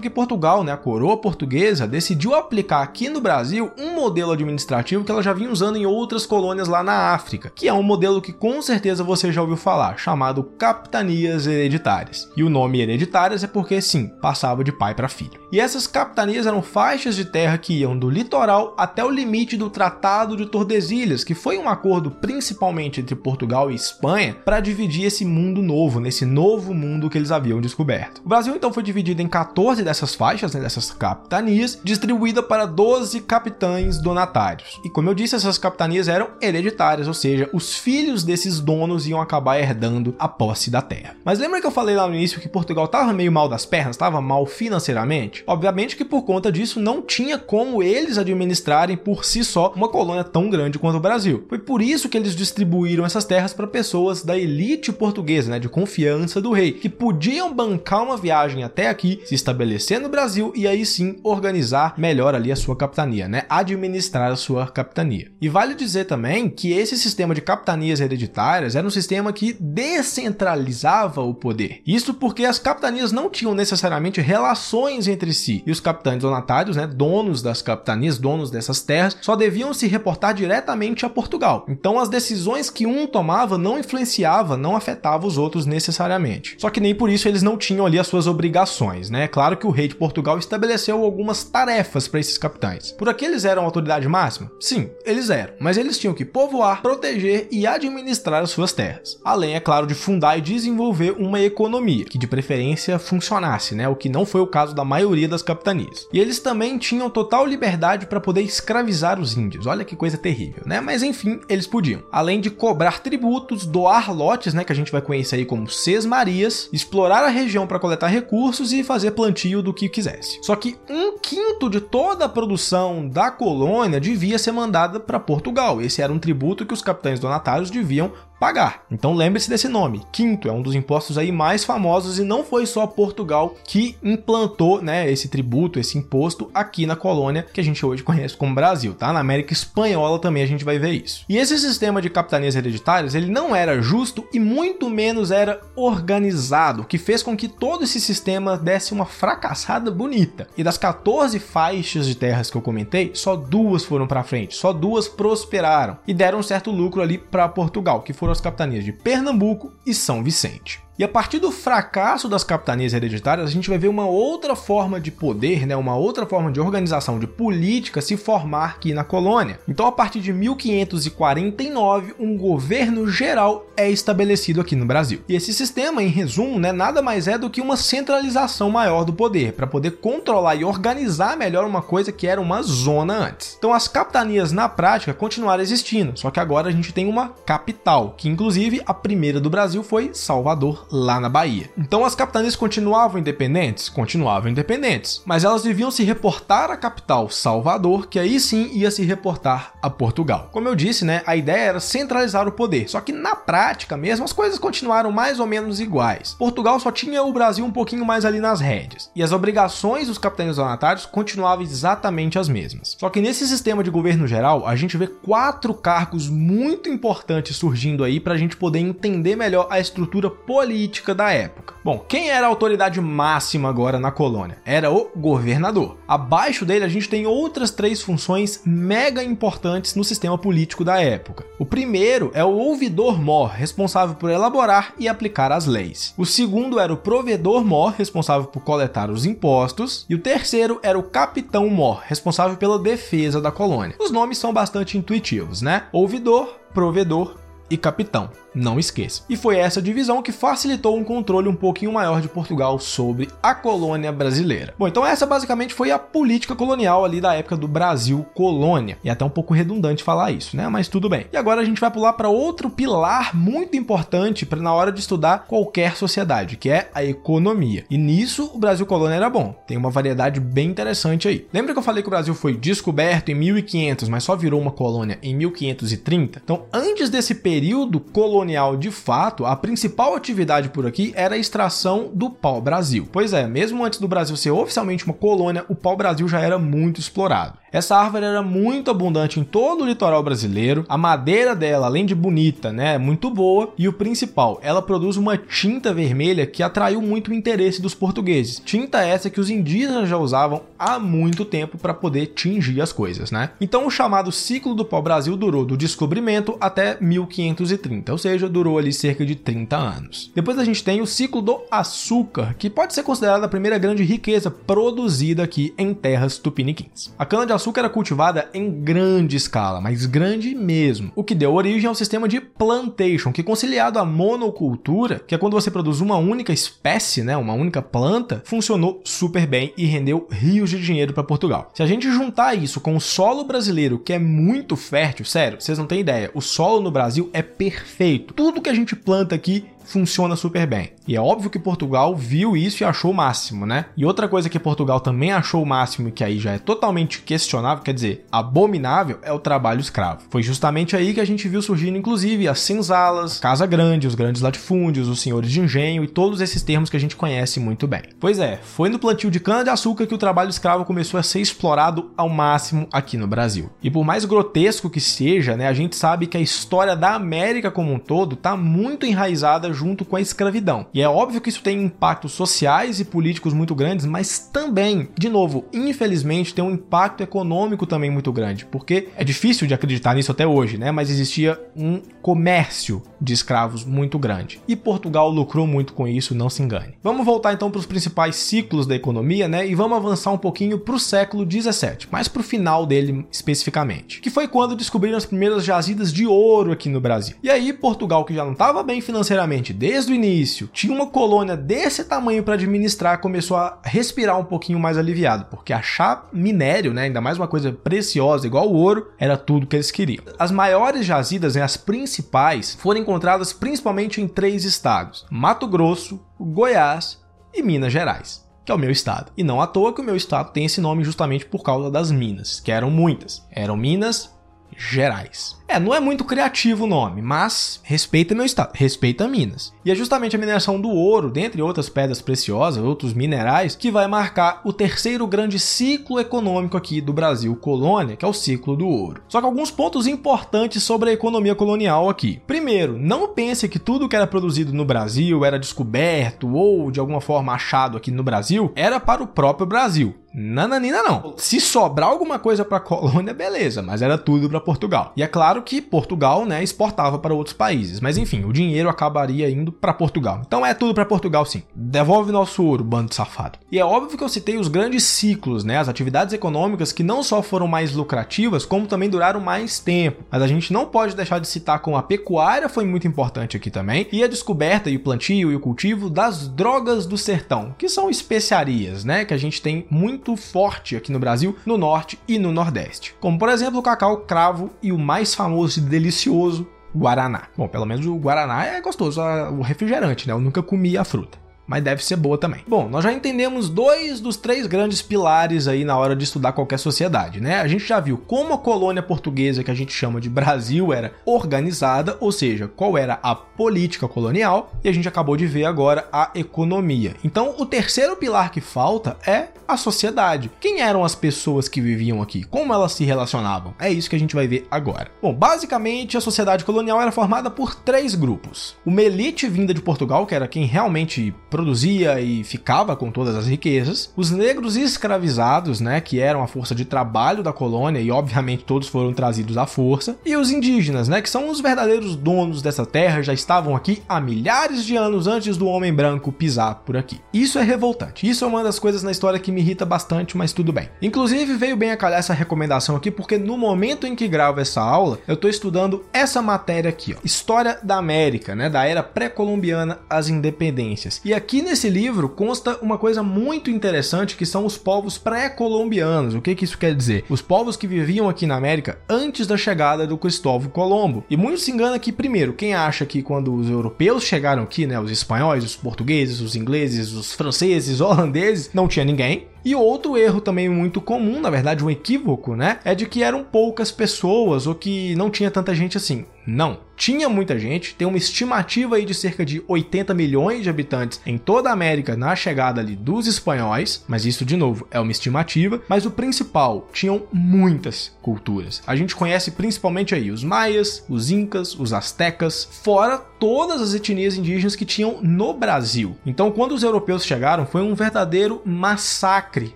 que 0.00 0.10
Portugal, 0.10 0.64
né, 0.64 0.72
a 0.72 0.76
coroa 0.76 1.16
portuguesa, 1.16 1.86
decidiu 1.86 2.34
aplicar 2.34 2.82
aqui 2.82 3.08
no 3.08 3.20
Brasil 3.20 3.70
um 3.78 3.94
modelo 3.94 4.32
administrativo 4.32 5.04
que 5.04 5.10
ela 5.10 5.22
já 5.22 5.32
vinha 5.32 5.50
usando 5.50 5.76
em 5.76 5.86
outras 5.86 6.26
colônias 6.26 6.68
lá 6.68 6.82
na 6.82 7.12
África, 7.12 7.52
que 7.54 7.68
é 7.68 7.72
um 7.72 7.82
modelo 7.82 8.22
que 8.22 8.32
com 8.32 8.60
certeza 8.62 9.04
você 9.04 9.32
já 9.32 9.40
ouviu 9.40 9.56
falar, 9.56 9.98
chamado 9.98 10.42
capitanias 10.42 11.46
hereditárias. 11.46 12.28
E 12.36 12.42
o 12.42 12.50
nome 12.50 12.80
hereditárias 12.80 13.44
é 13.44 13.46
porque 13.46 13.80
sim, 13.80 14.08
passava 14.20 14.64
de 14.64 14.72
pai 14.72 14.94
para 14.94 15.08
filho. 15.08 15.40
E 15.52 15.58
essas 15.58 15.86
capitanias 15.86 16.46
eram 16.46 16.62
faixas 16.62 17.16
de 17.16 17.24
terra 17.24 17.58
que 17.58 17.80
iam 17.80 17.98
do 17.98 18.08
litoral 18.08 18.74
até 18.78 19.04
o 19.04 19.10
limite 19.10 19.56
do 19.56 19.68
Tratado 19.68 20.36
de 20.36 20.46
Tordesilhas, 20.46 21.24
que 21.24 21.34
foi 21.34 21.58
um 21.58 21.68
acordo 21.68 22.10
principalmente 22.10 23.00
entre 23.00 23.14
Portugal 23.14 23.70
e 23.70 23.74
Espanha 23.74 24.36
para 24.44 24.60
dividir 24.60 25.06
esse 25.06 25.24
mundo 25.24 25.60
novo, 25.62 26.00
nesse 26.00 26.24
novo 26.24 26.72
mundo 26.72 27.10
que 27.10 27.18
eles 27.18 27.30
haviam 27.30 27.60
descoberto. 27.60 28.20
O 28.24 28.28
Brasil 28.28 28.54
então 28.54 28.72
foi 28.72 28.82
dividido 28.82 29.22
em 29.22 29.28
14 29.40 29.82
dessas 29.82 30.14
faixas, 30.14 30.52
né, 30.52 30.60
dessas 30.60 30.90
capitanias, 30.90 31.80
distribuída 31.82 32.42
para 32.42 32.66
12 32.66 33.22
capitães 33.22 33.96
donatários. 33.98 34.78
E 34.84 34.90
como 34.90 35.08
eu 35.08 35.14
disse, 35.14 35.34
essas 35.34 35.56
capitanias 35.56 36.08
eram 36.08 36.28
hereditárias, 36.42 37.08
ou 37.08 37.14
seja, 37.14 37.48
os 37.50 37.74
filhos 37.74 38.22
desses 38.22 38.60
donos 38.60 39.06
iam 39.06 39.18
acabar 39.18 39.58
herdando 39.58 40.14
a 40.18 40.28
posse 40.28 40.70
da 40.70 40.82
terra. 40.82 41.16
Mas 41.24 41.38
lembra 41.38 41.58
que 41.58 41.66
eu 41.66 41.70
falei 41.70 41.96
lá 41.96 42.06
no 42.06 42.14
início 42.14 42.38
que 42.38 42.50
Portugal 42.50 42.84
estava 42.84 43.14
meio 43.14 43.32
mal 43.32 43.48
das 43.48 43.64
pernas, 43.64 43.96
estava 43.96 44.20
mal 44.20 44.44
financeiramente? 44.44 45.42
Obviamente 45.46 45.96
que 45.96 46.04
por 46.04 46.22
conta 46.22 46.52
disso 46.52 46.78
não 46.78 47.00
tinha 47.00 47.38
como 47.38 47.82
eles 47.82 48.18
administrarem 48.18 48.98
por 48.98 49.24
si 49.24 49.42
só 49.42 49.72
uma 49.74 49.88
colônia 49.88 50.22
tão 50.22 50.50
grande 50.50 50.78
quanto 50.78 50.96
o 50.96 51.00
Brasil. 51.00 51.46
Foi 51.48 51.58
por 51.58 51.80
isso 51.80 52.10
que 52.10 52.18
eles 52.18 52.36
distribuíram 52.36 53.06
essas 53.06 53.24
terras 53.24 53.54
para 53.54 53.66
pessoas 53.66 54.22
da 54.22 54.36
elite 54.36 54.92
portuguesa, 54.92 55.50
né, 55.50 55.58
de 55.58 55.68
confiança 55.70 56.42
do 56.42 56.52
rei, 56.52 56.72
que 56.72 56.90
podiam 56.90 57.54
bancar 57.54 58.02
uma 58.02 58.18
viagem 58.18 58.62
até 58.62 58.90
aqui 58.90 59.22
se 59.30 59.36
estabelecer 59.36 60.00
no 60.00 60.08
Brasil 60.08 60.52
e 60.56 60.66
aí 60.66 60.84
sim 60.84 61.20
organizar 61.22 61.94
melhor 61.96 62.34
ali 62.34 62.50
a 62.50 62.56
sua 62.56 62.74
capitania, 62.74 63.28
né? 63.28 63.44
Administrar 63.48 64.32
a 64.32 64.34
sua 64.34 64.66
capitania. 64.66 65.30
E 65.40 65.48
vale 65.48 65.72
dizer 65.76 66.06
também 66.06 66.48
que 66.48 66.72
esse 66.72 66.98
sistema 66.98 67.32
de 67.32 67.40
capitanias 67.40 68.00
hereditárias 68.00 68.74
era 68.74 68.84
um 68.84 68.90
sistema 68.90 69.32
que 69.32 69.52
descentralizava 69.52 71.22
o 71.22 71.32
poder. 71.32 71.80
Isso 71.86 72.12
porque 72.12 72.44
as 72.44 72.58
capitanias 72.58 73.12
não 73.12 73.30
tinham 73.30 73.54
necessariamente 73.54 74.20
relações 74.20 75.06
entre 75.06 75.32
si 75.32 75.62
e 75.64 75.70
os 75.70 75.78
capitães 75.78 76.20
donatários, 76.20 76.76
né, 76.76 76.88
donos 76.88 77.40
das 77.40 77.62
capitanias, 77.62 78.18
donos 78.18 78.50
dessas 78.50 78.82
terras, 78.82 79.16
só 79.20 79.36
deviam 79.36 79.72
se 79.72 79.86
reportar 79.86 80.34
diretamente 80.34 81.06
a 81.06 81.08
Portugal. 81.08 81.66
Então 81.68 82.00
as 82.00 82.08
decisões 82.08 82.68
que 82.68 82.84
um 82.84 83.06
tomava 83.06 83.56
não 83.56 83.78
influenciava, 83.78 84.56
não 84.56 84.74
afetava 84.74 85.24
os 85.24 85.38
outros 85.38 85.66
necessariamente. 85.66 86.56
Só 86.58 86.68
que 86.68 86.80
nem 86.80 86.96
por 86.96 87.08
isso 87.08 87.28
eles 87.28 87.44
não 87.44 87.56
tinham 87.56 87.86
ali 87.86 87.96
as 87.96 88.08
suas 88.08 88.26
obrigações, 88.26 89.08
né? 89.08 89.19
É 89.22 89.28
claro 89.28 89.56
que 89.56 89.66
o 89.66 89.70
rei 89.70 89.88
de 89.88 89.94
Portugal 89.94 90.38
estabeleceu 90.38 91.02
algumas 91.02 91.44
tarefas 91.44 92.08
para 92.08 92.20
esses 92.20 92.38
capitães. 92.38 92.92
Por 92.92 93.08
aqui 93.08 93.24
eles 93.24 93.44
eram 93.44 93.64
autoridade 93.64 94.08
máxima? 94.08 94.50
Sim, 94.58 94.90
eles 95.04 95.30
eram, 95.30 95.54
mas 95.58 95.76
eles 95.76 95.98
tinham 95.98 96.14
que 96.14 96.24
povoar, 96.24 96.82
proteger 96.82 97.48
e 97.50 97.66
administrar 97.66 98.42
as 98.42 98.50
suas 98.50 98.72
terras. 98.72 99.18
Além, 99.24 99.54
é 99.54 99.60
claro, 99.60 99.86
de 99.86 99.94
fundar 99.94 100.38
e 100.38 100.40
desenvolver 100.40 101.12
uma 101.18 101.40
economia, 101.40 102.04
que 102.04 102.18
de 102.18 102.26
preferência 102.26 102.98
funcionasse, 102.98 103.74
né? 103.74 103.88
O 103.88 103.96
que 103.96 104.08
não 104.08 104.24
foi 104.24 104.40
o 104.40 104.46
caso 104.46 104.74
da 104.74 104.84
maioria 104.84 105.28
das 105.28 105.42
capitanias. 105.42 106.08
E 106.12 106.18
eles 106.18 106.40
também 106.40 106.78
tinham 106.78 107.10
total 107.10 107.46
liberdade 107.46 108.06
para 108.06 108.20
poder 108.20 108.42
escravizar 108.42 109.20
os 109.20 109.36
índios. 109.36 109.66
Olha 109.66 109.84
que 109.84 109.96
coisa 109.96 110.16
terrível, 110.16 110.62
né? 110.64 110.80
Mas 110.80 111.02
enfim, 111.02 111.40
eles 111.48 111.66
podiam. 111.66 112.02
Além 112.10 112.40
de 112.40 112.50
cobrar 112.50 113.00
tributos, 113.00 113.66
doar 113.66 114.14
lotes, 114.14 114.54
né, 114.54 114.64
que 114.64 114.72
a 114.72 114.76
gente 114.76 114.92
vai 114.92 115.02
conhecer 115.02 115.36
aí 115.36 115.44
como 115.44 115.68
sesmarias, 115.68 116.68
explorar 116.72 117.24
a 117.24 117.28
região 117.28 117.66
para 117.66 117.78
coletar 117.78 118.08
recursos 118.08 118.72
e 118.72 118.82
fazer 118.82 119.09
fazer 119.10 119.12
plantio 119.12 119.62
do 119.62 119.74
que 119.74 119.88
quisesse. 119.88 120.38
Só 120.42 120.54
que 120.56 120.76
um 120.88 121.18
quinto 121.18 121.68
de 121.68 121.80
toda 121.80 122.24
a 122.24 122.28
produção 122.28 123.06
da 123.08 123.30
colônia 123.30 124.00
devia 124.00 124.38
ser 124.38 124.52
mandada 124.52 125.00
para 125.00 125.20
Portugal. 125.20 125.80
Esse 125.82 126.00
era 126.00 126.12
um 126.12 126.18
tributo 126.18 126.64
que 126.64 126.74
os 126.74 126.82
capitães 126.82 127.20
donatários 127.20 127.70
deviam 127.70 128.12
pagar. 128.40 128.84
Então 128.90 129.14
lembre-se 129.14 129.50
desse 129.50 129.68
nome. 129.68 130.02
Quinto 130.10 130.48
é 130.48 130.52
um 130.52 130.62
dos 130.62 130.74
impostos 130.74 131.18
aí 131.18 131.30
mais 131.30 131.62
famosos 131.62 132.18
e 132.18 132.24
não 132.24 132.42
foi 132.42 132.64
só 132.64 132.86
Portugal 132.86 133.54
que 133.64 133.96
implantou, 134.02 134.80
né, 134.80 135.10
esse 135.12 135.28
tributo, 135.28 135.78
esse 135.78 135.98
imposto 135.98 136.50
aqui 136.54 136.86
na 136.86 136.96
colônia 136.96 137.46
que 137.52 137.60
a 137.60 137.64
gente 137.64 137.84
hoje 137.84 138.02
conhece 138.02 138.36
como 138.36 138.54
Brasil, 138.54 138.94
tá? 138.94 139.12
Na 139.12 139.20
América 139.20 139.52
espanhola 139.52 140.18
também 140.18 140.42
a 140.42 140.46
gente 140.46 140.64
vai 140.64 140.78
ver 140.78 140.92
isso. 140.92 141.24
E 141.28 141.36
esse 141.36 141.58
sistema 141.58 142.00
de 142.00 142.08
capitanias 142.08 142.56
hereditárias, 142.56 143.14
ele 143.14 143.30
não 143.30 143.54
era 143.54 143.82
justo 143.82 144.26
e 144.32 144.40
muito 144.40 144.88
menos 144.88 145.30
era 145.30 145.60
organizado, 145.76 146.82
o 146.82 146.84
que 146.86 146.96
fez 146.96 147.22
com 147.22 147.36
que 147.36 147.46
todo 147.46 147.84
esse 147.84 148.00
sistema 148.00 148.56
desse 148.56 148.94
uma 148.94 149.04
fracassada 149.04 149.90
bonita. 149.90 150.48
E 150.56 150.64
das 150.64 150.78
14 150.78 151.38
faixas 151.38 152.06
de 152.06 152.14
terras 152.14 152.50
que 152.50 152.56
eu 152.56 152.62
comentei, 152.62 153.10
só 153.12 153.36
duas 153.36 153.84
foram 153.84 154.06
para 154.06 154.22
frente, 154.22 154.54
só 154.54 154.72
duas 154.72 155.06
prosperaram 155.08 155.98
e 156.06 156.14
deram 156.14 156.38
um 156.38 156.42
certo 156.42 156.70
lucro 156.70 157.02
ali 157.02 157.18
para 157.18 157.46
Portugal, 157.48 158.00
que 158.00 158.14
foram 158.14 158.29
foram 158.30 158.32
as 158.32 158.40
capitanias 158.40 158.84
de 158.84 158.92
Pernambuco 158.92 159.72
e 159.84 159.92
São 159.92 160.22
Vicente. 160.22 160.80
E 161.00 161.04
a 161.04 161.08
partir 161.08 161.38
do 161.38 161.50
fracasso 161.50 162.28
das 162.28 162.44
capitanias 162.44 162.92
hereditárias, 162.92 163.48
a 163.48 163.50
gente 163.50 163.70
vai 163.70 163.78
ver 163.78 163.88
uma 163.88 164.04
outra 164.04 164.54
forma 164.54 165.00
de 165.00 165.10
poder, 165.10 165.66
né, 165.66 165.74
uma 165.74 165.96
outra 165.96 166.26
forma 166.26 166.52
de 166.52 166.60
organização 166.60 167.18
de 167.18 167.26
política 167.26 168.02
se 168.02 168.18
formar 168.18 168.72
aqui 168.72 168.92
na 168.92 169.02
colônia. 169.02 169.58
Então, 169.66 169.86
a 169.86 169.92
partir 169.92 170.20
de 170.20 170.30
1549, 170.30 172.16
um 172.20 172.36
governo 172.36 173.08
geral 173.08 173.64
é 173.78 173.90
estabelecido 173.90 174.60
aqui 174.60 174.76
no 174.76 174.84
Brasil. 174.84 175.22
E 175.26 175.34
esse 175.34 175.54
sistema, 175.54 176.02
em 176.02 176.08
resumo, 176.08 176.60
né, 176.60 176.70
nada 176.70 177.00
mais 177.00 177.26
é 177.26 177.38
do 177.38 177.48
que 177.48 177.62
uma 177.62 177.78
centralização 177.78 178.68
maior 178.68 179.02
do 179.02 179.14
poder, 179.14 179.54
para 179.54 179.66
poder 179.66 179.92
controlar 179.92 180.56
e 180.56 180.66
organizar 180.66 181.34
melhor 181.34 181.66
uma 181.66 181.80
coisa 181.80 182.12
que 182.12 182.26
era 182.26 182.38
uma 182.38 182.60
zona 182.60 183.14
antes. 183.14 183.56
Então, 183.56 183.72
as 183.72 183.88
capitanias 183.88 184.52
na 184.52 184.68
prática 184.68 185.14
continuaram 185.14 185.62
existindo, 185.62 186.12
só 186.14 186.30
que 186.30 186.40
agora 186.40 186.68
a 186.68 186.72
gente 186.72 186.92
tem 186.92 187.08
uma 187.08 187.30
capital, 187.46 188.16
que 188.18 188.28
inclusive 188.28 188.82
a 188.84 188.92
primeira 188.92 189.40
do 189.40 189.48
Brasil 189.48 189.82
foi 189.82 190.10
Salvador 190.12 190.89
lá 190.90 191.20
na 191.20 191.28
Bahia. 191.28 191.70
Então 191.78 192.04
as 192.04 192.14
capitanias 192.14 192.56
continuavam 192.56 193.20
independentes? 193.20 193.88
Continuavam 193.88 194.50
independentes, 194.50 195.22
mas 195.24 195.44
elas 195.44 195.62
deviam 195.62 195.90
se 195.90 196.02
reportar 196.02 196.70
à 196.70 196.76
capital 196.76 197.30
Salvador, 197.30 198.08
que 198.08 198.18
aí 198.18 198.40
sim 198.40 198.70
ia 198.72 198.90
se 198.90 199.04
reportar 199.04 199.74
a 199.80 199.88
Portugal. 199.88 200.48
Como 200.52 200.68
eu 200.68 200.74
disse, 200.74 201.04
né, 201.04 201.22
a 201.26 201.36
ideia 201.36 201.60
era 201.60 201.80
centralizar 201.80 202.48
o 202.48 202.52
poder, 202.52 202.88
só 202.88 203.00
que 203.00 203.12
na 203.12 203.36
prática 203.36 203.96
mesmo 203.96 204.24
as 204.24 204.32
coisas 204.32 204.58
continuaram 204.58 205.12
mais 205.12 205.38
ou 205.38 205.46
menos 205.46 205.80
iguais. 205.80 206.34
Portugal 206.38 206.80
só 206.80 206.90
tinha 206.90 207.22
o 207.22 207.32
Brasil 207.32 207.64
um 207.64 207.70
pouquinho 207.70 208.04
mais 208.04 208.24
ali 208.24 208.40
nas 208.40 208.60
rédeas, 208.60 209.10
e 209.14 209.22
as 209.22 209.32
obrigações 209.32 210.08
dos 210.08 210.18
capitães 210.18 210.56
donatários 210.56 211.06
continuavam 211.06 211.64
exatamente 211.64 212.38
as 212.38 212.48
mesmas. 212.48 212.96
Só 212.98 213.08
que 213.08 213.20
nesse 213.20 213.46
sistema 213.46 213.84
de 213.84 213.90
governo 213.90 214.26
geral, 214.26 214.66
a 214.66 214.74
gente 214.74 214.96
vê 214.96 215.06
quatro 215.06 215.74
cargos 215.74 216.28
muito 216.28 216.88
importantes 216.88 217.56
surgindo 217.56 218.04
aí 218.04 218.18
para 218.18 218.34
a 218.34 218.38
gente 218.38 218.56
poder 218.56 218.78
entender 218.78 219.36
melhor 219.36 219.66
a 219.70 219.78
estrutura 219.78 220.30
política 220.30 220.79
política 220.80 221.14
da 221.14 221.30
época. 221.30 221.74
Bom, 221.84 221.98
quem 221.98 222.30
era 222.30 222.46
a 222.46 222.48
autoridade 222.48 223.00
máxima 223.02 223.68
agora 223.68 224.00
na 224.00 224.10
colônia? 224.10 224.56
Era 224.64 224.90
o 224.90 225.10
governador. 225.14 225.98
Abaixo 226.08 226.64
dele, 226.64 226.86
a 226.86 226.88
gente 226.88 227.08
tem 227.08 227.26
outras 227.26 227.70
três 227.70 228.00
funções 228.00 228.62
mega 228.64 229.22
importantes 229.22 229.94
no 229.94 230.02
sistema 230.02 230.38
político 230.38 230.82
da 230.82 230.98
época. 230.98 231.44
O 231.58 231.66
primeiro 231.66 232.30
é 232.32 232.42
o 232.42 232.52
ouvidor-mor, 232.52 233.50
responsável 233.50 234.14
por 234.14 234.30
elaborar 234.30 234.94
e 234.98 235.06
aplicar 235.06 235.52
as 235.52 235.66
leis. 235.66 236.14
O 236.16 236.24
segundo 236.24 236.80
era 236.80 236.92
o 236.92 236.96
provedor-mor, 236.96 237.90
responsável 237.90 238.46
por 238.46 238.62
coletar 238.62 239.10
os 239.10 239.26
impostos. 239.26 240.06
E 240.08 240.14
o 240.14 240.18
terceiro 240.18 240.80
era 240.82 240.98
o 240.98 241.02
capitão-mor, 241.02 242.02
responsável 242.06 242.56
pela 242.56 242.78
defesa 242.78 243.38
da 243.38 243.52
colônia. 243.52 243.96
Os 244.00 244.10
nomes 244.10 244.38
são 244.38 244.50
bastante 244.50 244.96
intuitivos, 244.96 245.60
né? 245.60 245.84
Ouvidor, 245.92 246.56
provedor 246.72 247.36
e 247.70 247.76
capitão 247.76 248.30
não 248.54 248.78
esqueça. 248.78 249.22
E 249.28 249.36
foi 249.36 249.56
essa 249.56 249.80
divisão 249.80 250.22
que 250.22 250.32
facilitou 250.32 250.96
um 250.96 251.04
controle 251.04 251.48
um 251.48 251.54
pouquinho 251.54 251.92
maior 251.92 252.20
de 252.20 252.28
Portugal 252.28 252.78
sobre 252.78 253.28
a 253.42 253.54
colônia 253.54 254.12
brasileira. 254.12 254.74
Bom, 254.78 254.88
então 254.88 255.04
essa 255.04 255.26
basicamente 255.26 255.74
foi 255.74 255.90
a 255.90 255.98
política 255.98 256.54
colonial 256.54 257.04
ali 257.04 257.20
da 257.20 257.34
época 257.34 257.56
do 257.56 257.68
Brasil 257.68 258.26
colônia. 258.34 258.98
E 259.04 259.08
é 259.08 259.12
até 259.12 259.24
um 259.24 259.30
pouco 259.30 259.54
redundante 259.54 260.02
falar 260.02 260.32
isso, 260.32 260.56
né? 260.56 260.68
Mas 260.68 260.88
tudo 260.88 261.08
bem. 261.08 261.26
E 261.32 261.36
agora 261.36 261.60
a 261.60 261.64
gente 261.64 261.80
vai 261.80 261.90
pular 261.90 262.12
para 262.14 262.28
outro 262.28 262.70
pilar 262.70 263.34
muito 263.36 263.76
importante 263.76 264.44
para 264.46 264.60
na 264.60 264.72
hora 264.72 264.92
de 264.92 265.00
estudar 265.00 265.46
qualquer 265.46 265.96
sociedade, 265.96 266.56
que 266.56 266.70
é 266.70 266.90
a 266.94 267.04
economia. 267.04 267.84
E 267.90 267.96
nisso 267.96 268.50
o 268.54 268.58
Brasil 268.58 268.86
colônia 268.86 269.16
era 269.16 269.30
bom. 269.30 269.54
Tem 269.66 269.76
uma 269.76 269.90
variedade 269.90 270.40
bem 270.40 270.68
interessante 270.68 271.28
aí. 271.28 271.46
Lembra 271.52 271.72
que 271.72 271.78
eu 271.78 271.82
falei 271.82 272.02
que 272.02 272.08
o 272.08 272.10
Brasil 272.10 272.34
foi 272.34 272.56
descoberto 272.56 273.30
em 273.30 273.34
1500, 273.34 274.08
mas 274.08 274.24
só 274.24 274.36
virou 274.36 274.60
uma 274.60 274.70
colônia 274.70 275.18
em 275.22 275.34
1530? 275.34 276.40
Então, 276.42 276.64
antes 276.72 277.10
desse 277.10 277.34
período 277.34 278.00
colonial 278.00 278.39
colonial 278.40 278.74
de 278.74 278.90
fato, 278.90 279.44
a 279.44 279.54
principal 279.54 280.14
atividade 280.14 280.70
por 280.70 280.86
aqui 280.86 281.12
era 281.14 281.34
a 281.34 281.38
extração 281.38 282.10
do 282.14 282.30
pau-brasil. 282.30 283.06
Pois 283.12 283.34
é, 283.34 283.46
mesmo 283.46 283.84
antes 283.84 284.00
do 284.00 284.08
Brasil 284.08 284.34
ser 284.34 284.50
oficialmente 284.50 285.04
uma 285.04 285.12
colônia, 285.12 285.64
o 285.68 285.74
pau-brasil 285.74 286.26
já 286.26 286.40
era 286.40 286.58
muito 286.58 287.00
explorado. 287.00 287.58
Essa 287.72 287.96
árvore 287.96 288.24
era 288.24 288.42
muito 288.42 288.90
abundante 288.90 289.38
em 289.38 289.44
todo 289.44 289.84
o 289.84 289.86
litoral 289.86 290.22
brasileiro. 290.22 290.84
A 290.88 290.98
madeira 290.98 291.54
dela, 291.54 291.86
além 291.86 292.04
de 292.04 292.16
bonita, 292.16 292.72
né, 292.72 292.94
é 292.94 292.98
muito 292.98 293.30
boa. 293.30 293.72
E 293.78 293.86
o 293.86 293.92
principal, 293.92 294.58
ela 294.62 294.82
produz 294.82 295.16
uma 295.16 295.36
tinta 295.36 295.94
vermelha 295.94 296.46
que 296.46 296.64
atraiu 296.64 297.00
muito 297.00 297.30
o 297.30 297.34
interesse 297.34 297.80
dos 297.80 297.94
portugueses. 297.94 298.60
Tinta 298.64 299.02
essa 299.02 299.30
que 299.30 299.38
os 299.38 299.50
indígenas 299.50 300.08
já 300.08 300.16
usavam 300.16 300.62
há 300.76 300.98
muito 300.98 301.44
tempo 301.44 301.78
para 301.78 301.94
poder 301.94 302.26
tingir 302.26 302.80
as 302.80 302.92
coisas, 302.92 303.30
né? 303.30 303.50
Então 303.60 303.86
o 303.86 303.90
chamado 303.90 304.32
ciclo 304.32 304.74
do 304.74 304.84
pau-brasil 304.84 305.36
durou 305.36 305.64
do 305.64 305.76
descobrimento 305.76 306.56
até 306.60 306.96
1530, 307.00 308.10
ou 308.10 308.18
seja, 308.18 308.29
durou 308.38 308.78
ali 308.78 308.92
cerca 308.92 309.24
de 309.24 309.34
30 309.34 309.76
anos. 309.76 310.30
Depois 310.34 310.58
a 310.58 310.64
gente 310.64 310.82
tem 310.84 311.00
o 311.00 311.06
ciclo 311.06 311.42
do 311.42 311.60
açúcar, 311.70 312.54
que 312.58 312.70
pode 312.70 312.94
ser 312.94 313.02
considerada 313.02 313.46
a 313.46 313.48
primeira 313.48 313.78
grande 313.78 314.02
riqueza 314.02 314.50
produzida 314.50 315.42
aqui 315.42 315.74
em 315.76 315.92
terras 315.94 316.38
tupiniquins. 316.38 317.12
A 317.18 317.26
cana 317.26 317.46
de 317.46 317.52
açúcar 317.52 317.80
era 317.80 317.90
cultivada 317.90 318.48
em 318.54 318.70
grande 318.70 319.36
escala, 319.36 319.80
mas 319.80 320.06
grande 320.06 320.54
mesmo, 320.54 321.12
o 321.14 321.24
que 321.24 321.34
deu 321.34 321.54
origem 321.54 321.88
ao 321.88 321.94
sistema 321.94 322.28
de 322.28 322.40
plantation, 322.40 323.32
que 323.32 323.42
conciliado 323.42 323.98
à 323.98 324.04
monocultura, 324.04 325.20
que 325.26 325.34
é 325.34 325.38
quando 325.38 325.54
você 325.54 325.70
produz 325.70 326.00
uma 326.00 326.16
única 326.16 326.52
espécie, 326.52 327.22
né, 327.22 327.36
uma 327.36 327.54
única 327.54 327.82
planta, 327.82 328.42
funcionou 328.44 329.00
super 329.04 329.46
bem 329.46 329.72
e 329.76 329.86
rendeu 329.86 330.28
rios 330.30 330.70
de 330.70 330.80
dinheiro 330.80 331.12
para 331.12 331.24
Portugal. 331.24 331.70
Se 331.74 331.82
a 331.82 331.86
gente 331.86 332.10
juntar 332.10 332.54
isso 332.54 332.80
com 332.80 332.96
o 332.96 333.00
solo 333.00 333.44
brasileiro, 333.44 333.98
que 333.98 334.12
é 334.12 334.18
muito 334.18 334.76
fértil, 334.76 335.24
sério, 335.24 335.60
vocês 335.60 335.78
não 335.78 335.86
têm 335.86 336.00
ideia, 336.00 336.30
o 336.34 336.40
solo 336.40 336.80
no 336.80 336.90
Brasil 336.90 337.30
é 337.32 337.42
perfeito. 337.42 338.19
Tudo 338.20 338.60
que 338.60 338.70
a 338.70 338.74
gente 338.74 338.94
planta 338.96 339.34
aqui 339.34 339.64
funciona 339.90 340.36
super 340.36 340.66
bem. 340.66 340.92
E 341.06 341.16
é 341.16 341.20
óbvio 341.20 341.50
que 341.50 341.58
Portugal 341.58 342.14
viu 342.16 342.56
isso 342.56 342.82
e 342.82 342.86
achou 342.86 343.10
o 343.10 343.14
máximo, 343.14 343.66
né? 343.66 343.86
E 343.96 344.04
outra 344.04 344.28
coisa 344.28 344.48
que 344.48 344.58
Portugal 344.58 345.00
também 345.00 345.32
achou 345.32 345.62
o 345.62 345.66
máximo 345.66 346.08
e 346.08 346.12
que 346.12 346.22
aí 346.22 346.38
já 346.38 346.52
é 346.52 346.58
totalmente 346.58 347.22
questionável, 347.22 347.82
quer 347.82 347.94
dizer, 347.94 348.26
abominável, 348.30 349.18
é 349.22 349.32
o 349.32 349.38
trabalho 349.38 349.80
escravo. 349.80 350.22
Foi 350.30 350.42
justamente 350.42 350.96
aí 350.96 351.12
que 351.12 351.20
a 351.20 351.24
gente 351.24 351.48
viu 351.48 351.60
surgindo 351.60 351.98
inclusive 351.98 352.48
as 352.48 352.60
senzalas, 352.60 353.38
Casa 353.38 353.66
Grande, 353.66 354.06
os 354.06 354.14
grandes 354.14 354.42
latifúndios, 354.42 355.08
os 355.08 355.20
senhores 355.20 355.50
de 355.50 355.60
engenho 355.60 356.04
e 356.04 356.08
todos 356.08 356.40
esses 356.40 356.62
termos 356.62 356.90
que 356.90 356.96
a 356.96 357.00
gente 357.00 357.16
conhece 357.16 357.58
muito 357.58 357.86
bem. 357.86 358.02
Pois 358.18 358.38
é, 358.38 358.58
foi 358.62 358.88
no 358.88 358.98
plantio 358.98 359.30
de 359.30 359.40
cana-de-açúcar 359.40 360.06
que 360.06 360.14
o 360.14 360.18
trabalho 360.18 360.50
escravo 360.50 360.84
começou 360.84 361.18
a 361.18 361.22
ser 361.22 361.40
explorado 361.40 362.10
ao 362.16 362.28
máximo 362.28 362.86
aqui 362.92 363.16
no 363.16 363.26
Brasil. 363.26 363.70
E 363.82 363.90
por 363.90 364.04
mais 364.04 364.24
grotesco 364.24 364.90
que 364.90 365.00
seja, 365.00 365.56
né, 365.56 365.66
a 365.66 365.72
gente 365.72 365.96
sabe 365.96 366.26
que 366.26 366.36
a 366.36 366.40
história 366.40 366.94
da 366.94 367.14
América 367.14 367.70
como 367.70 367.92
um 367.92 367.98
todo 367.98 368.34
está 368.34 368.56
muito 368.56 369.06
enraizada 369.06 369.72
junto 369.80 370.04
com 370.04 370.16
a 370.16 370.20
escravidão. 370.20 370.86
E 370.92 371.00
é 371.00 371.08
óbvio 371.08 371.40
que 371.40 371.48
isso 371.48 371.62
tem 371.62 371.82
impactos 371.82 372.32
sociais 372.32 373.00
e 373.00 373.04
políticos 373.04 373.54
muito 373.54 373.74
grandes, 373.74 374.04
mas 374.04 374.38
também, 374.38 375.08
de 375.18 375.30
novo, 375.30 375.64
infelizmente, 375.72 376.54
tem 376.54 376.62
um 376.62 376.72
impacto 376.72 377.22
econômico 377.22 377.86
também 377.86 378.10
muito 378.10 378.30
grande, 378.30 378.66
porque 378.66 379.08
é 379.16 379.24
difícil 379.24 379.66
de 379.66 379.72
acreditar 379.72 380.14
nisso 380.14 380.30
até 380.30 380.46
hoje, 380.46 380.76
né? 380.76 380.92
Mas 380.92 381.08
existia 381.08 381.58
um 381.74 382.02
comércio 382.20 383.02
de 383.18 383.32
escravos 383.32 383.84
muito 383.84 384.18
grande. 384.18 384.60
E 384.68 384.76
Portugal 384.76 385.30
lucrou 385.30 385.66
muito 385.66 385.94
com 385.94 386.06
isso, 386.06 386.34
não 386.34 386.50
se 386.50 386.62
engane. 386.62 386.94
Vamos 387.02 387.24
voltar 387.24 387.54
então 387.54 387.70
para 387.70 387.78
os 387.78 387.86
principais 387.86 388.36
ciclos 388.36 388.86
da 388.86 388.94
economia, 388.94 389.48
né? 389.48 389.66
E 389.66 389.74
vamos 389.74 389.96
avançar 389.96 390.30
um 390.30 390.38
pouquinho 390.38 390.78
para 390.78 390.94
o 390.94 390.98
século 390.98 391.46
17, 391.46 392.08
mais 392.12 392.28
para 392.28 392.40
o 392.40 392.44
final 392.44 392.84
dele 392.84 393.26
especificamente, 393.32 394.20
que 394.20 394.28
foi 394.28 394.46
quando 394.46 394.76
descobriram 394.76 395.16
as 395.16 395.26
primeiras 395.26 395.64
jazidas 395.64 396.12
de 396.12 396.26
ouro 396.26 396.72
aqui 396.72 396.88
no 396.88 397.00
Brasil. 397.00 397.36
E 397.42 397.48
aí 397.48 397.72
Portugal, 397.72 398.24
que 398.24 398.34
já 398.34 398.44
não 398.44 398.52
estava 398.52 398.82
bem 398.82 399.00
financeiramente 399.00 399.59
desde 399.60 400.12
o 400.12 400.14
início, 400.14 400.68
tinha 400.72 400.94
uma 400.94 401.06
colônia 401.06 401.56
desse 401.56 402.04
tamanho 402.04 402.42
para 402.42 402.54
administrar, 402.54 403.20
começou 403.20 403.56
a 403.56 403.78
respirar 403.84 404.38
um 404.38 404.44
pouquinho 404.44 404.78
mais 404.78 404.96
aliviado, 404.96 405.46
porque 405.50 405.72
achar 405.72 406.28
minério, 406.32 406.94
né, 406.94 407.02
ainda 407.02 407.20
mais 407.20 407.36
uma 407.36 407.46
coisa 407.46 407.72
preciosa 407.72 408.46
igual 408.46 408.68
o 408.68 408.74
ouro, 408.74 409.12
era 409.18 409.36
tudo 409.36 409.66
que 409.66 409.76
eles 409.76 409.90
queriam. 409.90 410.24
As 410.38 410.50
maiores 410.50 411.04
jazidas, 411.04 411.54
né, 411.54 411.62
as 411.62 411.76
principais, 411.76 412.74
foram 412.80 413.00
encontradas 413.00 413.52
principalmente 413.52 414.20
em 414.20 414.26
três 414.26 414.64
estados: 414.64 415.26
Mato 415.30 415.66
Grosso, 415.66 416.20
Goiás 416.38 417.20
e 417.52 417.62
Minas 417.62 417.92
Gerais 417.92 418.48
que 418.62 418.70
é 418.70 418.74
o 418.74 418.78
meu 418.78 418.90
estado. 418.90 419.32
E 419.36 419.42
não 419.42 419.60
à 419.60 419.66
toa 419.66 419.92
que 419.92 420.00
o 420.00 420.04
meu 420.04 420.14
estado 420.14 420.52
tem 420.52 420.64
esse 420.64 420.80
nome 420.80 421.02
justamente 421.02 421.44
por 421.44 421.62
causa 421.62 421.90
das 421.90 422.12
minas, 422.12 422.60
que 422.60 422.70
eram 422.70 422.90
muitas. 422.90 423.44
Eram 423.50 423.76
Minas 423.76 424.30
Gerais. 424.76 425.59
É, 425.70 425.78
não 425.78 425.94
é 425.94 426.00
muito 426.00 426.24
criativo 426.24 426.82
o 426.82 426.88
nome, 426.88 427.22
mas 427.22 427.78
respeita 427.84 428.34
meu 428.34 428.44
estado, 428.44 428.72
respeita 428.74 429.28
Minas. 429.28 429.72
E 429.84 429.90
é 429.92 429.94
justamente 429.94 430.34
a 430.34 430.38
mineração 430.38 430.80
do 430.80 430.88
ouro, 430.88 431.30
dentre 431.30 431.62
outras 431.62 431.88
pedras 431.88 432.20
preciosas, 432.20 432.82
outros 432.82 433.14
minerais, 433.14 433.76
que 433.76 433.88
vai 433.88 434.08
marcar 434.08 434.62
o 434.64 434.72
terceiro 434.72 435.24
grande 435.28 435.60
ciclo 435.60 436.18
econômico 436.18 436.76
aqui 436.76 437.00
do 437.00 437.12
Brasil 437.12 437.54
colônia, 437.54 438.16
que 438.16 438.24
é 438.24 438.28
o 438.28 438.32
ciclo 438.32 438.74
do 438.74 438.88
ouro. 438.88 439.22
Só 439.28 439.38
que 439.38 439.46
alguns 439.46 439.70
pontos 439.70 440.08
importantes 440.08 440.82
sobre 440.82 441.10
a 441.10 441.12
economia 441.12 441.54
colonial 441.54 442.08
aqui. 442.08 442.42
Primeiro, 442.48 442.98
não 442.98 443.28
pense 443.28 443.68
que 443.68 443.78
tudo 443.78 444.08
que 444.08 444.16
era 444.16 444.26
produzido 444.26 444.72
no 444.74 444.84
Brasil 444.84 445.44
era 445.44 445.56
descoberto 445.56 446.52
ou 446.52 446.90
de 446.90 446.98
alguma 446.98 447.20
forma 447.20 447.52
achado 447.52 447.96
aqui 447.96 448.10
no 448.10 448.24
Brasil 448.24 448.72
era 448.74 448.98
para 448.98 449.22
o 449.22 449.26
próprio 449.28 449.68
Brasil. 449.68 450.16
Nananina 450.32 451.02
não. 451.02 451.34
Se 451.36 451.60
sobrar 451.60 452.08
alguma 452.08 452.38
coisa 452.38 452.64
para 452.64 452.78
a 452.78 452.80
colônia, 452.80 453.34
beleza, 453.34 453.82
mas 453.82 454.00
era 454.00 454.16
tudo 454.16 454.48
para 454.48 454.60
Portugal. 454.60 455.12
E 455.16 455.22
é 455.22 455.26
claro 455.60 455.62
que 455.62 455.80
Portugal, 455.80 456.44
né, 456.44 456.62
exportava 456.62 457.18
para 457.18 457.34
outros 457.34 457.54
países, 457.54 458.00
mas 458.00 458.16
enfim, 458.16 458.44
o 458.44 458.52
dinheiro 458.52 458.88
acabaria 458.88 459.48
indo 459.48 459.70
para 459.70 459.92
Portugal. 459.92 460.42
Então 460.46 460.64
é 460.64 460.74
tudo 460.74 460.94
para 460.94 461.04
Portugal 461.04 461.44
sim. 461.44 461.62
Devolve 461.74 462.32
nosso 462.32 462.64
ouro, 462.64 462.82
bando 462.82 463.14
safado. 463.14 463.58
E 463.70 463.78
é 463.78 463.84
óbvio 463.84 464.16
que 464.16 464.24
eu 464.24 464.28
citei 464.28 464.56
os 464.56 464.68
grandes 464.68 465.04
ciclos, 465.04 465.64
né, 465.64 465.78
as 465.78 465.88
atividades 465.88 466.32
econômicas 466.32 466.92
que 466.92 467.02
não 467.02 467.22
só 467.22 467.42
foram 467.42 467.66
mais 467.66 467.94
lucrativas, 467.94 468.64
como 468.64 468.86
também 468.86 469.08
duraram 469.08 469.40
mais 469.40 469.78
tempo. 469.78 470.24
Mas 470.30 470.42
a 470.42 470.46
gente 470.46 470.72
não 470.72 470.86
pode 470.86 471.14
deixar 471.14 471.38
de 471.38 471.48
citar 471.48 471.80
como 471.80 471.96
a 471.96 472.02
pecuária 472.02 472.68
foi 472.68 472.84
muito 472.84 473.06
importante 473.06 473.56
aqui 473.56 473.70
também, 473.70 474.06
e 474.12 474.22
a 474.22 474.28
descoberta 474.28 474.88
e 474.90 474.96
o 474.96 475.00
plantio 475.00 475.52
e 475.52 475.56
o 475.56 475.60
cultivo 475.60 476.08
das 476.08 476.48
drogas 476.48 477.06
do 477.06 477.18
sertão, 477.18 477.74
que 477.76 477.88
são 477.88 478.08
especiarias, 478.08 479.04
né, 479.04 479.24
que 479.24 479.34
a 479.34 479.38
gente 479.38 479.60
tem 479.60 479.86
muito 479.90 480.36
forte 480.36 480.96
aqui 480.96 481.12
no 481.12 481.18
Brasil, 481.18 481.56
no 481.66 481.76
norte 481.76 482.18
e 482.26 482.38
no 482.38 482.52
nordeste. 482.52 483.14
Como 483.20 483.38
por 483.38 483.48
exemplo 483.48 483.80
o 483.80 483.82
cacau 483.82 484.18
cravo 484.18 484.70
e 484.82 484.92
o 484.92 484.98
mais 484.98 485.34
famoso 485.34 485.49
e 485.80 485.80
delicioso 485.80 486.66
Guaraná. 486.94 487.44
Bom, 487.56 487.68
pelo 487.68 487.86
menos 487.86 488.04
o 488.06 488.16
Guaraná 488.16 488.64
é 488.64 488.80
gostoso, 488.80 489.20
o 489.20 489.62
refrigerante, 489.62 490.26
né? 490.26 490.32
Eu 490.32 490.40
nunca 490.40 490.62
comi 490.62 490.96
a 490.96 491.04
fruta 491.04 491.38
mas 491.70 491.84
deve 491.84 492.04
ser 492.04 492.16
boa 492.16 492.36
também. 492.36 492.62
Bom, 492.66 492.88
nós 492.88 493.04
já 493.04 493.12
entendemos 493.12 493.68
dois 493.68 494.20
dos 494.20 494.36
três 494.36 494.66
grandes 494.66 495.00
pilares 495.00 495.68
aí 495.68 495.84
na 495.84 495.96
hora 495.96 496.16
de 496.16 496.24
estudar 496.24 496.50
qualquer 496.50 496.78
sociedade, 496.78 497.40
né? 497.40 497.60
A 497.60 497.68
gente 497.68 497.86
já 497.86 498.00
viu 498.00 498.18
como 498.18 498.52
a 498.52 498.58
colônia 498.58 499.00
portuguesa 499.00 499.62
que 499.62 499.70
a 499.70 499.74
gente 499.74 499.92
chama 499.92 500.20
de 500.20 500.28
Brasil 500.28 500.92
era 500.92 501.12
organizada, 501.24 502.16
ou 502.18 502.32
seja, 502.32 502.66
qual 502.66 502.98
era 502.98 503.20
a 503.22 503.36
política 503.36 504.08
colonial, 504.08 504.72
e 504.82 504.88
a 504.88 504.92
gente 504.92 505.06
acabou 505.06 505.36
de 505.36 505.46
ver 505.46 505.64
agora 505.64 506.08
a 506.12 506.32
economia. 506.34 507.14
Então, 507.22 507.54
o 507.56 507.64
terceiro 507.64 508.16
pilar 508.16 508.50
que 508.50 508.60
falta 508.60 509.16
é 509.24 509.50
a 509.68 509.76
sociedade. 509.76 510.50
Quem 510.58 510.80
eram 510.80 511.04
as 511.04 511.14
pessoas 511.14 511.68
que 511.68 511.80
viviam 511.80 512.20
aqui? 512.20 512.42
Como 512.42 512.74
elas 512.74 512.92
se 512.92 513.04
relacionavam? 513.04 513.72
É 513.78 513.88
isso 513.88 514.10
que 514.10 514.16
a 514.16 514.18
gente 514.18 514.34
vai 514.34 514.48
ver 514.48 514.66
agora. 514.68 515.12
Bom, 515.22 515.32
basicamente 515.32 516.16
a 516.16 516.20
sociedade 516.20 516.64
colonial 516.64 517.00
era 517.00 517.12
formada 517.12 517.48
por 517.48 517.76
três 517.76 518.16
grupos. 518.16 518.74
Uma 518.84 519.02
elite 519.02 519.46
vinda 519.46 519.72
de 519.72 519.80
Portugal, 519.80 520.26
que 520.26 520.34
era 520.34 520.48
quem 520.48 520.64
realmente 520.64 521.32
produzia 521.60 522.18
e 522.18 522.42
ficava 522.42 522.96
com 522.96 523.10
todas 523.10 523.36
as 523.36 523.46
riquezas, 523.46 524.10
os 524.16 524.30
negros 524.30 524.76
escravizados, 524.76 525.78
né, 525.78 526.00
que 526.00 526.18
eram 526.18 526.42
a 526.42 526.46
força 526.46 526.74
de 526.74 526.86
trabalho 526.86 527.42
da 527.42 527.52
colônia 527.52 528.00
e 528.00 528.10
obviamente 528.10 528.64
todos 528.64 528.88
foram 528.88 529.12
trazidos 529.12 529.58
à 529.58 529.66
força, 529.66 530.16
e 530.24 530.34
os 530.36 530.50
indígenas, 530.50 531.06
né, 531.06 531.20
que 531.20 531.28
são 531.28 531.50
os 531.50 531.60
verdadeiros 531.60 532.16
donos 532.16 532.62
dessa 532.62 532.86
terra, 532.86 533.20
já 533.20 533.34
estavam 533.34 533.76
aqui 533.76 534.02
há 534.08 534.18
milhares 534.18 534.86
de 534.86 534.96
anos 534.96 535.26
antes 535.26 535.58
do 535.58 535.66
homem 535.66 535.92
branco 535.92 536.32
pisar 536.32 536.76
por 536.76 536.96
aqui. 536.96 537.20
Isso 537.30 537.58
é 537.58 537.62
revoltante. 537.62 538.26
Isso 538.26 538.42
é 538.42 538.48
uma 538.48 538.64
das 538.64 538.78
coisas 538.78 539.02
na 539.02 539.10
história 539.10 539.38
que 539.38 539.52
me 539.52 539.60
irrita 539.60 539.84
bastante, 539.84 540.38
mas 540.38 540.54
tudo 540.54 540.72
bem. 540.72 540.88
Inclusive 541.02 541.56
veio 541.56 541.76
bem 541.76 541.90
a 541.90 541.96
calhar 541.96 542.18
essa 542.18 542.32
recomendação 542.32 542.96
aqui 542.96 543.10
porque 543.10 543.36
no 543.36 543.58
momento 543.58 544.06
em 544.06 544.16
que 544.16 544.26
gravo 544.26 544.60
essa 544.60 544.80
aula, 544.80 545.18
eu 545.28 545.34
estou 545.34 545.50
estudando 545.50 546.04
essa 546.10 546.40
matéria 546.40 546.88
aqui, 546.88 547.14
ó, 547.14 547.20
História 547.22 547.78
da 547.82 547.96
América, 547.98 548.54
né, 548.54 548.70
da 548.70 548.86
era 548.86 549.02
pré-colombiana 549.02 549.98
às 550.08 550.28
independências. 550.30 551.20
E 551.22 551.34
aqui 551.34 551.49
Aqui 551.50 551.62
nesse 551.62 551.90
livro 551.90 552.28
consta 552.28 552.78
uma 552.80 552.96
coisa 552.96 553.24
muito 553.24 553.72
interessante 553.72 554.36
que 554.36 554.46
são 554.46 554.64
os 554.64 554.78
povos 554.78 555.18
pré-colombianos. 555.18 556.32
O 556.32 556.40
que, 556.40 556.54
que 556.54 556.64
isso 556.64 556.78
quer 556.78 556.94
dizer? 556.94 557.24
Os 557.28 557.42
povos 557.42 557.76
que 557.76 557.88
viviam 557.88 558.28
aqui 558.28 558.46
na 558.46 558.54
América 558.54 559.00
antes 559.08 559.48
da 559.48 559.56
chegada 559.56 560.06
do 560.06 560.16
Cristóvão 560.16 560.70
Colombo. 560.70 561.24
E 561.28 561.36
muito 561.36 561.58
se 561.58 561.72
engana 561.72 561.98
que, 561.98 562.12
primeiro, 562.12 562.52
quem 562.52 562.72
acha 562.72 563.04
que 563.04 563.20
quando 563.20 563.52
os 563.52 563.68
europeus 563.68 564.22
chegaram 564.22 564.62
aqui, 564.62 564.86
né, 564.86 565.00
os 565.00 565.10
espanhóis, 565.10 565.64
os 565.64 565.74
portugueses, 565.74 566.40
os 566.40 566.54
ingleses, 566.54 567.10
os 567.14 567.32
franceses, 567.32 567.94
os 567.94 568.00
holandeses, 568.00 568.70
não 568.72 568.86
tinha 568.86 569.04
ninguém. 569.04 569.48
E 569.64 569.74
outro 569.74 570.16
erro 570.16 570.40
também 570.40 570.68
muito 570.68 571.00
comum, 571.00 571.40
na 571.40 571.50
verdade 571.50 571.84
um 571.84 571.90
equívoco, 571.90 572.56
né, 572.56 572.78
é 572.84 572.94
de 572.94 573.06
que 573.06 573.22
eram 573.22 573.44
poucas 573.44 573.90
pessoas 573.90 574.66
ou 574.66 574.74
que 574.74 575.14
não 575.16 575.30
tinha 575.30 575.50
tanta 575.50 575.74
gente 575.74 575.96
assim. 575.96 576.24
Não, 576.46 576.78
tinha 576.96 577.28
muita 577.28 577.58
gente, 577.58 577.94
tem 577.94 578.08
uma 578.08 578.16
estimativa 578.16 578.96
aí 578.96 579.04
de 579.04 579.14
cerca 579.14 579.44
de 579.44 579.62
80 579.68 580.12
milhões 580.14 580.62
de 580.62 580.70
habitantes 580.70 581.20
em 581.24 581.38
toda 581.38 581.68
a 581.68 581.72
América 581.72 582.16
na 582.16 582.34
chegada 582.34 582.80
ali 582.80 582.96
dos 582.96 583.26
espanhóis, 583.26 584.04
mas 584.08 584.24
isso 584.24 584.44
de 584.44 584.56
novo 584.56 584.86
é 584.90 584.98
uma 584.98 585.12
estimativa, 585.12 585.80
mas 585.88 586.06
o 586.06 586.10
principal, 586.10 586.88
tinham 586.92 587.22
muitas 587.32 588.12
culturas. 588.22 588.82
A 588.86 588.96
gente 588.96 589.14
conhece 589.14 589.52
principalmente 589.52 590.14
aí 590.14 590.30
os 590.30 590.42
maias, 590.42 591.04
os 591.08 591.30
incas, 591.30 591.78
os 591.78 591.92
astecas, 591.92 592.68
fora 592.82 593.29
todas 593.40 593.80
as 593.80 593.94
etnias 593.94 594.36
indígenas 594.36 594.76
que 594.76 594.84
tinham 594.84 595.18
no 595.22 595.54
Brasil. 595.54 596.14
Então, 596.26 596.52
quando 596.52 596.72
os 596.72 596.82
europeus 596.82 597.24
chegaram, 597.24 597.64
foi 597.64 597.80
um 597.80 597.94
verdadeiro 597.94 598.60
massacre, 598.66 599.74